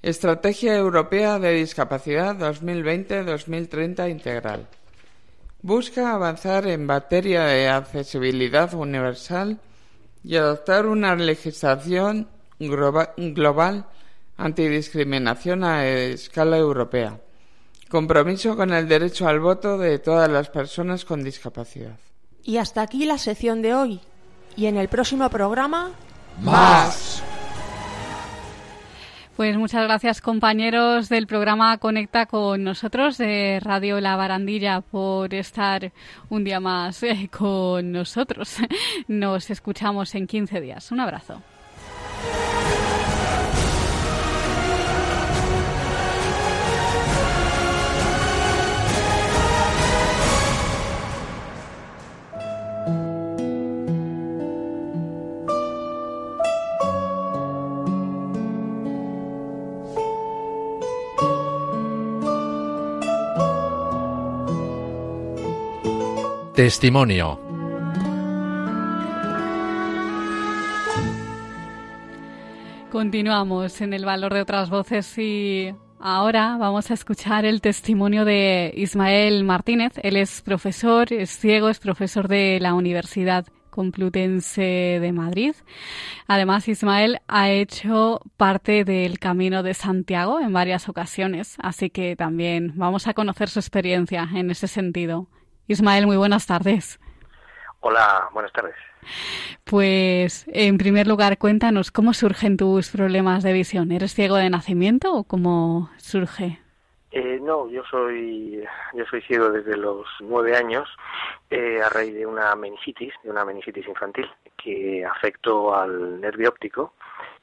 [0.00, 4.66] Estrategia Europea de Discapacidad 2020-2030 integral.
[5.60, 9.58] Busca avanzar en materia de accesibilidad universal
[10.22, 13.84] y adoptar una legislación global
[14.38, 17.20] antidiscriminación a escala europea.
[17.94, 21.96] Compromiso con el derecho al voto de todas las personas con discapacidad.
[22.42, 24.00] Y hasta aquí la sección de hoy.
[24.56, 25.92] Y en el próximo programa...
[26.42, 27.22] ¡Más!
[29.36, 35.92] Pues muchas gracias compañeros del programa Conecta con nosotros de Radio La Barandilla por estar
[36.30, 38.56] un día más eh, con nosotros.
[39.06, 40.90] Nos escuchamos en 15 días.
[40.90, 41.40] Un abrazo.
[66.54, 67.40] Testimonio.
[72.92, 78.72] Continuamos en el valor de otras voces y ahora vamos a escuchar el testimonio de
[78.76, 79.94] Ismael Martínez.
[80.04, 85.56] Él es profesor, es ciego, es profesor de la Universidad Complutense de Madrid.
[86.28, 92.74] Además, Ismael ha hecho parte del Camino de Santiago en varias ocasiones, así que también
[92.76, 95.26] vamos a conocer su experiencia en ese sentido.
[95.66, 97.00] Ismael, muy buenas tardes.
[97.80, 98.74] Hola, buenas tardes.
[99.64, 103.92] Pues, en primer lugar, cuéntanos cómo surgen tus problemas de visión.
[103.92, 106.60] ¿Eres ciego de nacimiento o cómo surge?
[107.10, 110.88] Eh, no, yo soy yo soy ciego desde los nueve años
[111.48, 116.94] eh, a raíz de una meningitis, de una meningitis infantil que afectó al nervio óptico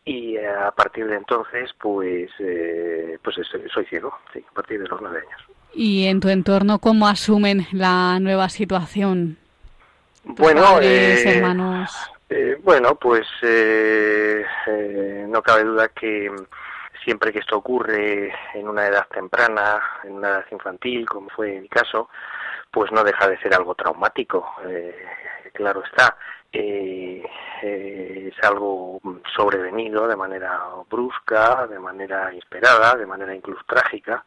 [0.03, 2.29] y eh, a partir de entonces, pues,
[3.23, 3.35] pues
[3.73, 5.41] soy ciego, sí, a partir de los nueve años.
[5.73, 9.37] ¿Y en tu entorno cómo asumen la nueva situación?
[10.23, 11.91] Bueno, eh, hermanos.
[12.29, 14.45] Eh, bueno, pues eh,
[15.27, 16.31] no cabe duda que
[17.03, 21.67] siempre que esto ocurre en una edad temprana, en una edad infantil, como fue mi
[21.67, 22.09] caso,
[22.69, 24.45] pues no deja de ser algo traumático.
[25.53, 26.15] claro está,
[26.51, 28.99] es algo
[29.35, 34.23] sobrevenido de manera brusca, de manera inesperada, de manera incluso trágica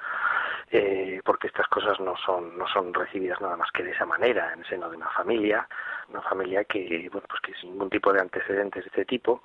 [0.71, 4.53] eh, porque estas cosas no son no son recibidas nada más que de esa manera
[4.53, 5.69] en el seno de una familia
[6.09, 9.41] una familia que pues que sin ningún tipo de antecedentes de este tipo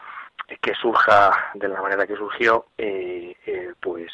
[0.48, 3.36] eh, que surja de la manera que surgió eh,
[3.80, 4.12] pues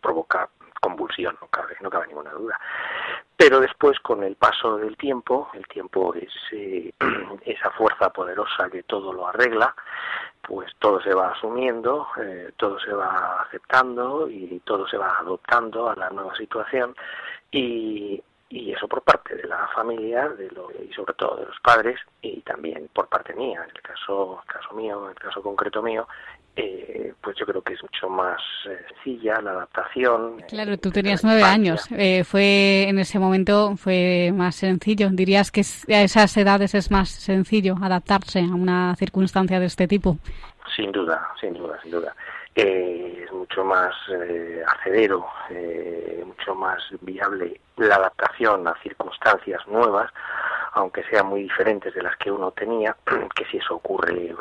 [0.00, 0.48] provoca
[0.80, 2.58] convulsión no cabe no cabe ninguna duda
[3.40, 6.28] pero después con el paso del tiempo el tiempo es
[7.46, 9.74] esa fuerza poderosa que todo lo arregla
[10.42, 15.88] pues todo se va asumiendo, eh, todo se va aceptando y todo se va adoptando
[15.88, 16.94] a la nueva situación.
[17.52, 21.60] Y, y eso por parte de la familia de lo, y sobre todo de los
[21.60, 25.82] padres y también por parte mía, en el caso, caso mío, en el caso concreto
[25.82, 26.08] mío,
[26.60, 30.42] eh, pues yo creo que es mucho más eh, sencilla la adaptación.
[30.48, 31.86] Claro, tú tenías nueve años.
[31.92, 35.08] Eh, fue en ese momento fue más sencillo.
[35.10, 35.62] Dirías que
[35.94, 40.18] a esas edades es más sencillo adaptarse a una circunstancia de este tipo.
[40.76, 42.14] Sin duda, sin duda, sin duda.
[42.54, 43.94] es mucho más
[44.66, 45.26] acedero,
[46.26, 50.10] mucho más viable la adaptación a circunstancias nuevas,
[50.72, 52.96] aunque sean muy diferentes de las que uno tenía,
[53.34, 54.34] que si eso ocurre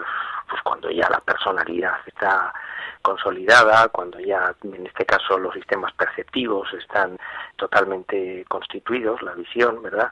[0.49, 2.53] pues cuando ya la personalidad está
[3.01, 7.17] consolidada, cuando ya en este caso los sistemas perceptivos están
[7.55, 10.11] totalmente constituidos, la visión, ¿verdad?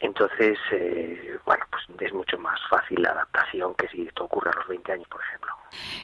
[0.00, 4.58] Entonces, eh, bueno, pues es mucho más fácil la adaptación que si esto ocurre a
[4.58, 5.52] los 20 años, por ejemplo.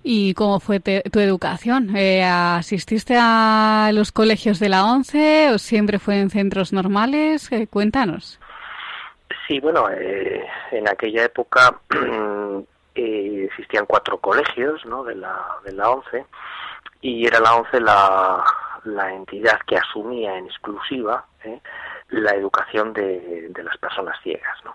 [0.03, 1.97] ¿Y cómo fue tu educación?
[1.97, 7.51] Eh, ¿Asististe a los colegios de la ONCE o siempre fue en centros normales?
[7.53, 8.41] Eh, cuéntanos.
[9.47, 11.81] Sí, bueno, en aquella época
[12.95, 15.05] eh, existían cuatro colegios ¿no?
[15.05, 16.27] de, la, de la ONCE
[17.01, 18.45] y era la ONCE la,
[18.85, 21.61] la entidad que asumía en exclusiva ¿eh?
[22.11, 24.57] la educación de, de, las personas ciegas.
[24.65, 24.75] ¿no?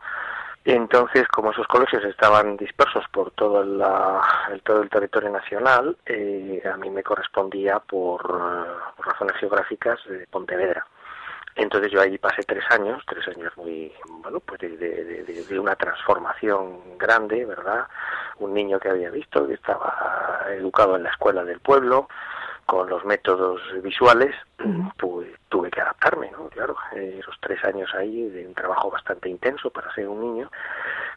[0.65, 4.21] Entonces, como esos colegios estaban dispersos por todo, la,
[4.51, 8.21] el, todo el territorio nacional, eh, a mí me correspondía por,
[8.95, 10.85] por razones geográficas de Pontevedra.
[11.59, 13.91] Entonces yo allí pasé tres años, tres años muy,
[14.21, 17.85] bueno, pues de, de, una transformación grande, ¿verdad?
[18.37, 22.07] Un niño que había visto, que estaba educado en la escuela del pueblo,
[22.69, 24.35] con los métodos visuales,
[24.99, 26.49] pues tuve que adaptarme, ¿no?
[26.49, 30.51] Claro, esos tres años ahí de un trabajo bastante intenso para ser un niño,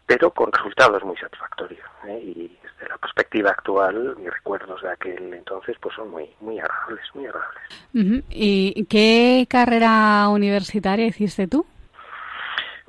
[0.06, 1.84] pero con resultados muy satisfactorios.
[2.06, 2.18] ¿eh?
[2.22, 7.04] Y desde la perspectiva actual, mis recuerdos de aquel entonces pues son muy, muy agradables,
[7.12, 8.24] muy agradables.
[8.30, 11.66] ¿Y qué carrera universitaria hiciste tú?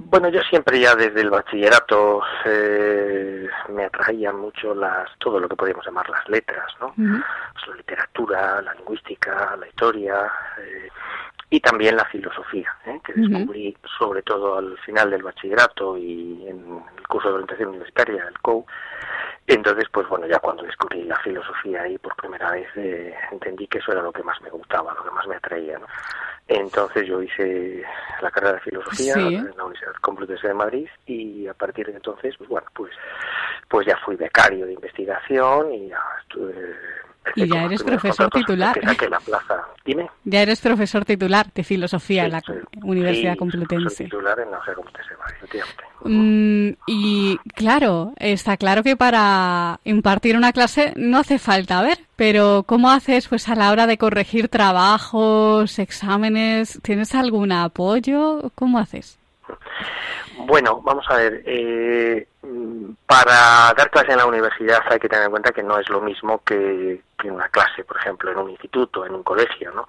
[0.06, 5.56] Bueno, yo siempre ya desde el bachillerato eh, me atraían mucho las todo lo que
[5.56, 6.94] podríamos llamar las letras, ¿no?
[6.96, 10.90] Pues la literatura, la lingüística, la historia eh,
[11.54, 13.00] y también la filosofía, ¿eh?
[13.06, 18.28] que descubrí sobre todo al final del bachillerato y en el curso de orientación universitaria,
[18.28, 18.66] el COU.
[19.46, 22.68] Entonces, pues bueno, ya cuando descubrí la filosofía ahí por primera vez
[23.32, 25.86] entendí que eso era lo que más me gustaba, lo que más me atraía, ¿no?
[26.48, 27.84] Entonces yo hice
[28.20, 32.34] la carrera de filosofía en la Universidad Complutense de Madrid y a partir de entonces,
[32.36, 32.94] pues bueno, pues,
[33.70, 36.76] pues ya fui becario de investigación y ya estuve
[37.36, 38.78] y ya eres profesor titular.
[38.84, 39.56] la plaza.
[39.86, 40.10] Dime.
[40.24, 42.42] Ya eres profesor titular de filosofía en la
[42.82, 44.06] Universidad Complutense.
[44.06, 45.68] titular en la Universidad Complutense,
[46.04, 52.64] mm, y claro, está claro que para impartir una clase no hace falta ver, pero
[52.66, 56.80] ¿cómo haces pues a la hora de corregir trabajos, exámenes?
[56.82, 58.52] ¿Tienes algún apoyo?
[58.56, 59.18] ¿Cómo haces?
[60.46, 61.42] Bueno, vamos a ver.
[61.46, 62.28] Eh,
[63.06, 66.02] para dar clase en la universidad hay que tener en cuenta que no es lo
[66.02, 69.88] mismo que, que una clase, por ejemplo, en un instituto, en un colegio, ¿no?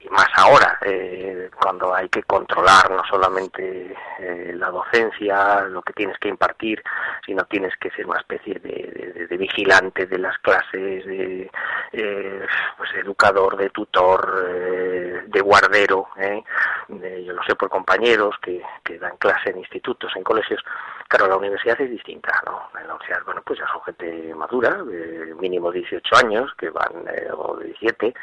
[0.00, 5.94] Y más ahora, eh, cuando hay que controlar no solamente eh, la docencia, lo que
[5.94, 6.82] tienes que impartir,
[7.24, 11.50] sino tienes que ser una especie de, de, vigilante de las clases, de
[11.92, 16.08] eh, pues educador, de tutor, de guardero.
[16.18, 19.77] yo lo sé por compañeros que, que dan clase en institutos,
[20.16, 20.62] en colegios.
[21.08, 22.68] Claro, la universidad es distinta, ¿no?
[22.78, 26.92] En la universidad, bueno, pues ya son gente madura, de mínimo 18 años, que van,
[27.08, 28.14] eh, o 17,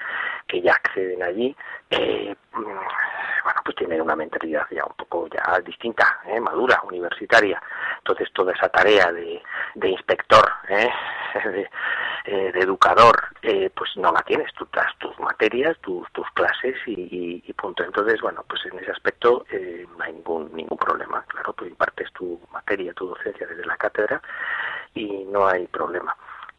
[0.48, 1.56] que ya acceden allí,
[1.90, 6.40] eh, bueno, pues tienen una mentalidad ya un poco ya distinta, ¿eh?
[6.40, 7.62] madura, universitaria.
[7.98, 9.42] Entonces toda esa tarea de,
[9.76, 10.90] de inspector, ¿eh?
[11.46, 11.70] de,
[12.28, 16.76] eh, de, educador, eh, pues no la tienes, tú das tus materias, tus, tus clases
[16.88, 17.84] y, y, punto.
[17.84, 21.24] Entonces, bueno, pues en ese aspecto eh, no hay ningún, ningún problema.
[21.28, 24.22] Claro, tú impartes tu materia, tu docencia desde la cátedra
[24.94, 26.16] y no hay problema.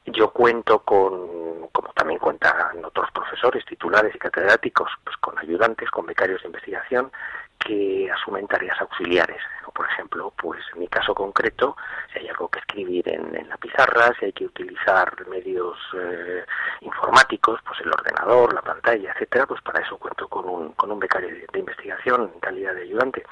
[0.07, 6.07] Yo cuento con, como también cuentan otros profesores, titulares y catedráticos, pues con ayudantes, con
[6.07, 7.11] becarios de investigación
[7.59, 9.43] que asumen tareas auxiliares.
[9.75, 11.77] Por ejemplo, pues en mi caso concreto,
[12.13, 16.45] si hay algo que escribir en, la pizarra, si hay que utilizar medios eh,
[16.81, 20.99] informáticos, pues el ordenador, la pantalla, etcétera, pues para eso cuento con un, con un
[20.99, 23.25] becario de investigación en calidad de ayudante.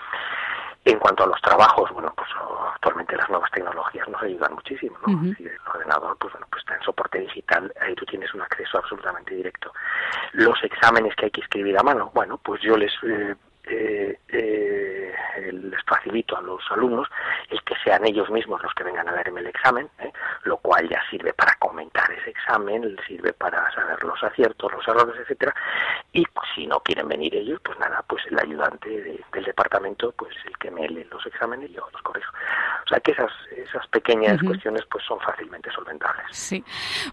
[0.85, 2.29] En cuanto a los trabajos, bueno, pues
[2.75, 5.35] actualmente las nuevas tecnologías nos ayudan muchísimo, ¿no?
[5.39, 9.35] el ordenador, pues bueno, pues está en soporte digital, ahí tú tienes un acceso absolutamente
[9.35, 9.73] directo.
[10.33, 13.35] Los exámenes que hay que escribir a mano, bueno, pues yo les eh,
[13.67, 15.15] eh, eh,
[15.53, 17.09] les facilito a los alumnos
[17.49, 20.13] el que sean ellos mismos los que vengan a darme el examen, ¿eh?
[20.43, 25.19] lo cual ya sirve para comentar ese examen, sirve para saber los aciertos, los errores,
[25.19, 25.55] etcétera.
[26.13, 30.35] Y pues, si no quieren venir ellos, pues nada, pues el ayudante del departamento, pues
[30.47, 32.33] el que me lee los exámenes y yo los corrijo.
[32.85, 36.25] O sea que esas, esas pequeñas cuestiones pues son fácilmente solventables.
[36.31, 36.63] Sí.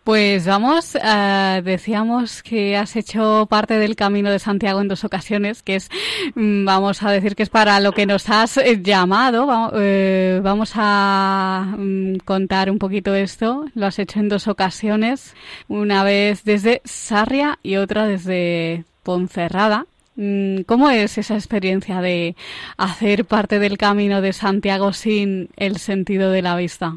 [0.04, 5.64] Pues vamos, uh, decíamos que has hecho parte del Camino de Santiago en dos ocasiones,
[5.64, 5.90] que es
[6.36, 9.72] Mm, vamos a decir que es para lo que nos has eh, llamado.
[9.76, 13.66] Eh, vamos a mm, contar un poquito esto.
[13.76, 15.36] Lo has hecho en dos ocasiones,
[15.68, 19.86] una vez desde Sarria y otra desde Ponferrada.
[20.16, 22.36] Mm, ¿Cómo es esa experiencia de
[22.78, 26.94] hacer parte del camino de Santiago sin el sentido de la vista?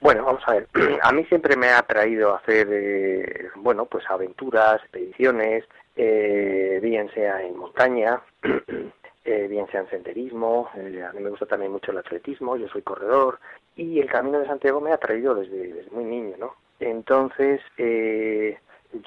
[0.00, 0.68] Bueno, vamos a ver.
[1.02, 5.64] A mí siempre me ha atraído hacer, eh, bueno, pues aventuras, expediciones,
[5.96, 8.20] eh, bien sea en montaña,
[9.24, 12.68] eh, bien sea en senderismo, eh, a mí me gusta también mucho el atletismo, yo
[12.68, 13.38] soy corredor
[13.76, 16.54] y el Camino de Santiago me ha traído desde, desde muy niño, ¿no?
[16.80, 18.58] Entonces, eh,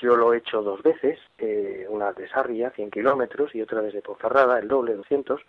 [0.01, 4.01] yo lo he hecho dos veces, eh, una de Sarria, 100 kilómetros, y otra desde
[4.01, 5.41] Ponferrada, el doble, 200,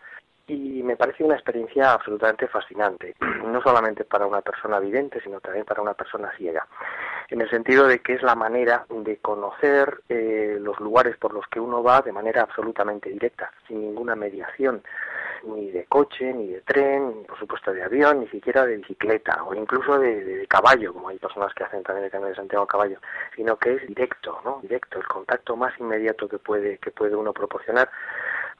[0.47, 3.15] y me parece una experiencia absolutamente fascinante,
[3.45, 6.67] no solamente para una persona vidente, sino también para una persona ciega,
[7.31, 11.47] en el sentido de que es la manera de conocer eh, los lugares por los
[11.47, 14.83] que uno va de manera absolutamente directa, sin ninguna mediación,
[15.47, 19.43] ni de coche, ni de tren, ni por supuesto de avión, ni siquiera de bicicleta,
[19.45, 22.69] o incluso de, caballo, como hay personas que hacen también el Camino de Santiago a
[22.69, 22.99] caballo,
[23.35, 24.61] sino que es directo, ¿no?
[24.63, 27.91] Directo, el contacto más inmediato que puede, que puede uno proporcionar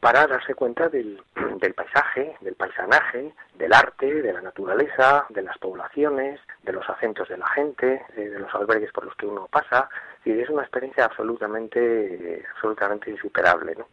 [0.01, 1.23] para darse cuenta del,
[1.61, 7.29] del, paisaje, del paisanaje, del arte, de la naturaleza, de las poblaciones, de los acentos
[7.29, 9.89] de la gente, de los albergues por los que uno pasa,
[10.25, 13.87] es una experiencia absolutamente, absolutamente insuperable, ¿no?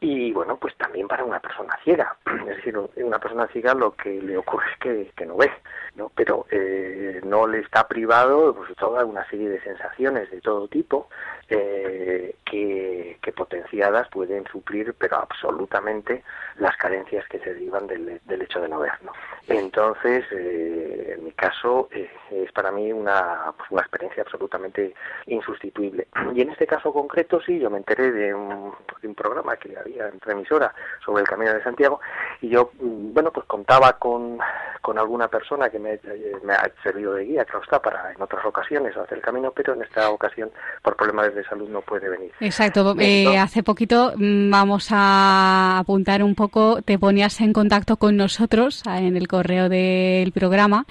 [0.00, 2.16] Y bueno, pues también para una persona ciega.
[2.48, 5.50] Es decir, una persona ciega lo que le ocurre es que, que no ve,
[5.96, 6.10] ¿no?
[6.14, 11.08] Pero eh, no le está privado pues toda una serie de sensaciones de todo tipo
[11.50, 16.22] eh, que, que, potenciadas pueden suplir, pero absolutamente,
[16.56, 19.12] las carencias que se derivan del, del hecho de no ver, ¿no?
[19.46, 24.94] Entonces, eh, en mi caso, eh, es para mí una, pues una experiencia absolutamente
[25.26, 26.08] insustituible.
[26.34, 29.76] Y en este caso concreto, sí, yo me enteré de un, de un programa que
[29.96, 30.74] en emisora
[31.04, 32.00] sobre el Camino de Santiago
[32.40, 34.38] y yo, mm, bueno, pues contaba con,
[34.80, 35.98] con alguna persona que me,
[36.44, 39.74] me ha servido de guía, claro está, para en otras ocasiones hacer el camino, pero
[39.74, 40.50] en esta ocasión,
[40.82, 42.32] por problemas de salud, no puede venir.
[42.40, 42.94] Exacto.
[42.98, 48.82] Eh, hace poquito, mm, vamos a apuntar un poco, te ponías en contacto con nosotros
[48.86, 50.86] en el correo del programa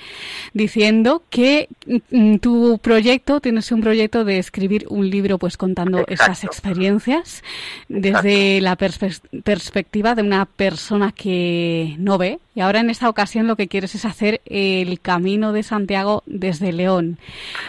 [0.53, 1.69] diciendo que
[2.11, 7.43] mm, tu proyecto, tienes un proyecto de escribir un libro pues contando esas experiencias
[7.87, 8.75] desde la
[9.43, 13.93] perspectiva de una persona que no ve y ahora en esta ocasión lo que quieres
[13.93, 17.19] es hacer el camino de Santiago desde León.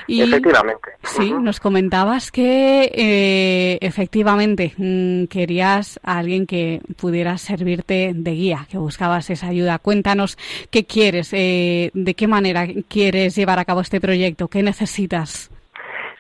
[0.07, 0.93] Y, efectivamente.
[1.03, 8.67] Sí, nos comentabas que eh, efectivamente mm, querías a alguien que pudiera servirte de guía,
[8.71, 9.79] que buscabas esa ayuda.
[9.79, 10.39] Cuéntanos
[10.71, 15.51] qué quieres, eh, de qué manera quieres llevar a cabo este proyecto, qué necesitas.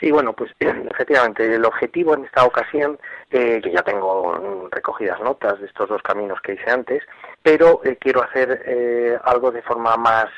[0.00, 2.98] Sí, bueno, pues efectivamente el objetivo en esta ocasión,
[3.30, 7.02] eh, ya tengo recogidas notas de estos dos caminos que hice antes,
[7.42, 10.30] pero eh, quiero hacer eh, algo de forma más,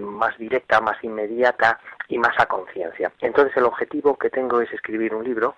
[0.00, 1.78] más directa, más inmediata
[2.08, 3.12] y más a conciencia.
[3.20, 5.54] Entonces el objetivo que tengo es escribir un libro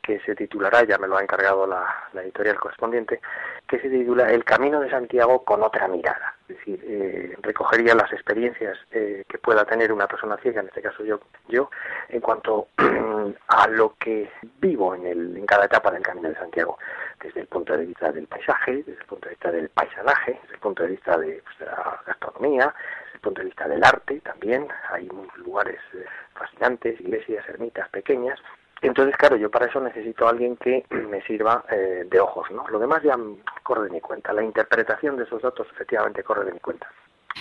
[0.00, 3.20] que se titulará, ya me lo ha encargado la, editorial correspondiente,
[3.66, 6.36] que se titula El Camino de Santiago con otra mirada.
[6.50, 10.82] Es decir, eh, recogería las experiencias eh, que pueda tener una persona ciega, en este
[10.82, 11.70] caso yo, yo
[12.08, 12.68] en cuanto
[13.46, 14.28] a lo que
[14.60, 16.76] vivo en, el, en cada etapa del Camino de Santiago,
[17.22, 20.54] desde el punto de vista del paisaje, desde el punto de vista del paisanaje, desde
[20.54, 22.74] el punto de vista de, pues, la gastronomía,
[23.04, 24.66] desde el punto de vista del arte también.
[24.90, 28.40] Hay lugares eh, fascinantes, iglesias, ermitas pequeñas,
[28.82, 32.66] entonces, claro, yo para eso necesito a alguien que me sirva eh, de ojos, ¿no?
[32.68, 33.16] Lo demás ya
[33.62, 34.32] corre de mi cuenta.
[34.32, 36.88] La interpretación de esos datos efectivamente corre de mi cuenta.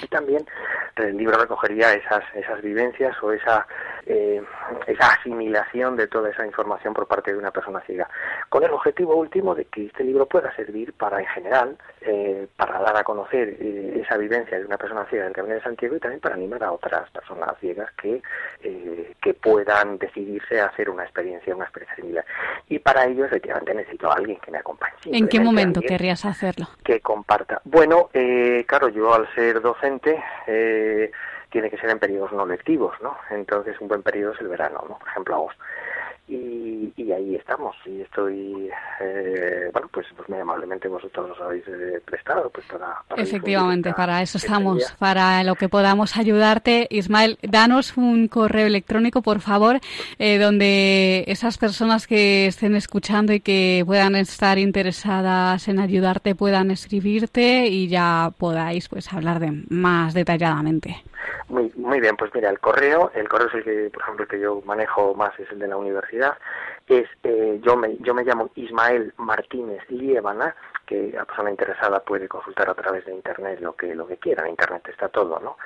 [0.01, 0.45] Y también
[0.95, 3.67] el libro recogería esas, esas vivencias o esa,
[4.05, 4.41] eh,
[4.87, 8.09] esa asimilación de toda esa información por parte de una persona ciega,
[8.49, 12.79] con el objetivo último de que este libro pueda servir para, en general, eh, para
[12.79, 15.99] dar a conocer eh, esa vivencia de una persona ciega del Camino de Santiago y
[15.99, 18.21] también para animar a otras personas ciegas que,
[19.21, 22.25] que puedan decidirse a hacer una experiencia, una experiencia similar.
[22.67, 24.93] Y para ello, efectivamente, necesito a alguien que me acompañe.
[25.05, 26.67] ¿En qué momento querrías hacerlo?
[26.83, 27.61] Que comparta.
[27.65, 28.09] Bueno,
[28.65, 29.61] claro, yo al ser
[30.47, 31.11] eh,
[31.49, 33.17] tiene que ser en periodos no lectivos, ¿no?
[33.29, 34.97] Entonces un buen periodo es el verano, ¿no?
[34.99, 35.63] Por ejemplo, agosto.
[36.29, 37.75] Y, ahí estamos.
[37.85, 38.69] Y estoy
[39.01, 44.21] eh, bueno pues, pues muy amablemente vosotros nos habéis eh, prestado pues para, efectivamente para
[44.21, 46.87] eso estamos para lo que podamos ayudarte.
[46.91, 49.79] Ismael danos un correo electrónico por favor
[50.19, 56.69] eh, donde esas personas que estén escuchando y que puedan estar interesadas en ayudarte puedan
[56.69, 61.03] escribirte y ya podáis pues hablar de más detalladamente
[61.47, 64.39] muy, muy bien, pues mira, el correo, el correo es el que, por ejemplo, que
[64.39, 66.37] yo manejo más, es el de la universidad,
[66.87, 70.55] es, eh, yo, me, yo me llamo Ismael Martínez Liébana,
[70.85, 74.43] que la persona interesada puede consultar a través de internet lo que lo que quiera,
[74.43, 75.57] en internet está todo, ¿no?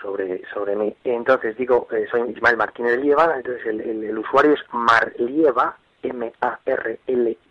[0.00, 0.94] Sobre sobre mí.
[1.02, 7.46] Entonces digo, eh, soy Ismael Martínez Liébana, entonces el, el, usuario es Marlieva, M-A-R-L-E-V-A,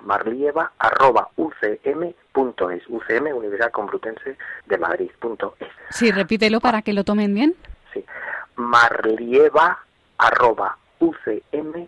[0.00, 1.28] marlieva, arroba,
[2.34, 5.68] ucm.es, UCM, Universidad Complutense de Madrid, punto es.
[5.90, 7.54] Sí, repítelo para que lo tomen bien.
[7.92, 8.04] Sí,
[8.56, 9.78] marlieva,
[10.18, 11.80] arroba, ucm.es.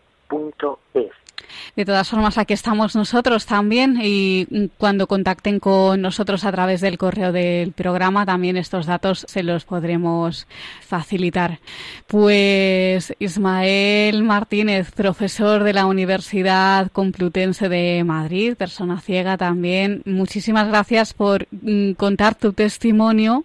[1.77, 6.99] De todas formas, aquí estamos nosotros también y cuando contacten con nosotros a través del
[6.99, 10.47] correo del programa, también estos datos se los podremos
[10.81, 11.61] facilitar.
[12.07, 21.15] Pues Ismael Martínez, profesor de la Universidad Complutense de Madrid, persona ciega también, muchísimas gracias
[21.15, 23.45] por mm, contar tu testimonio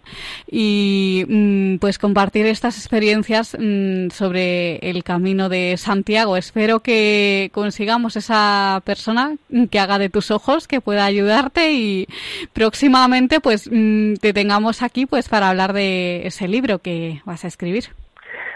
[0.50, 6.38] y mm, pues compartir estas experiencias mm, sobre el camino de Santiago.
[6.38, 7.52] Espero que
[7.88, 9.38] consigamos esa persona
[9.72, 12.06] que haga de tus ojos, que pueda ayudarte y
[12.52, 17.48] próximamente pues mm, te tengamos aquí pues para hablar de ese libro que vas a
[17.48, 17.86] escribir.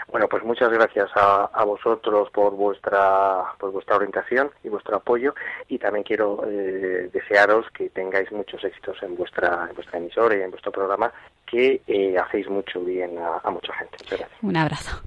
[0.08, 5.34] Bueno, pues muchas gracias a, vosotros por vuestra por vuestra orientación y vuestro apoyo
[5.66, 10.42] y también quiero eh, desearos que tengáis muchos éxitos en vuestra en vuestra emisora y
[10.42, 11.10] en vuestro programa
[11.46, 13.96] que eh, hacéis mucho bien a, a mucha gente.
[14.02, 14.42] Muchas gracias.
[14.42, 15.02] Un abrazo.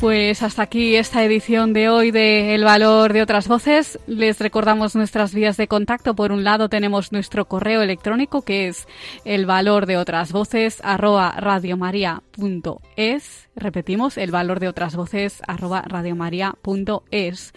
[0.00, 3.98] Pues hasta aquí esta edición de hoy de El Valor de otras Voces.
[4.06, 6.14] Les recordamos nuestras vías de contacto.
[6.14, 8.86] Por un lado tenemos nuestro correo electrónico que es
[9.24, 13.48] el valor de otras voces radiomaria.es.
[13.56, 17.52] Repetimos, el valor de otras voces radiomaria.es.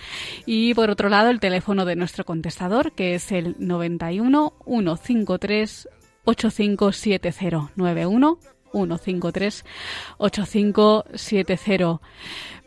[0.48, 5.90] Y por otro lado el teléfono de nuestro contestador que es el 91 153
[6.26, 8.40] 8570 91
[8.72, 9.66] 153
[10.18, 12.02] 8570.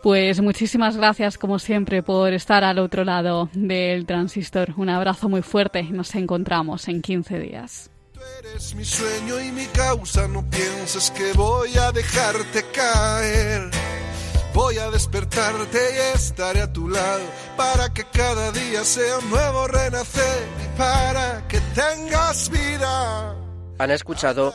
[0.03, 4.75] Pues muchísimas gracias, como siempre, por estar al otro lado del transistor.
[4.77, 5.83] Un abrazo muy fuerte.
[5.85, 7.91] Nos encontramos en 15 días.
[8.13, 10.29] Tú eres mi sueño y mi causa.
[10.29, 13.71] No pienses que voy a dejarte caer.
[14.53, 17.25] Voy a despertarte y estaré a tu lado
[17.57, 23.35] para que cada día sea un nuevo renacer y para que tengas vida.
[23.79, 24.55] Han escuchado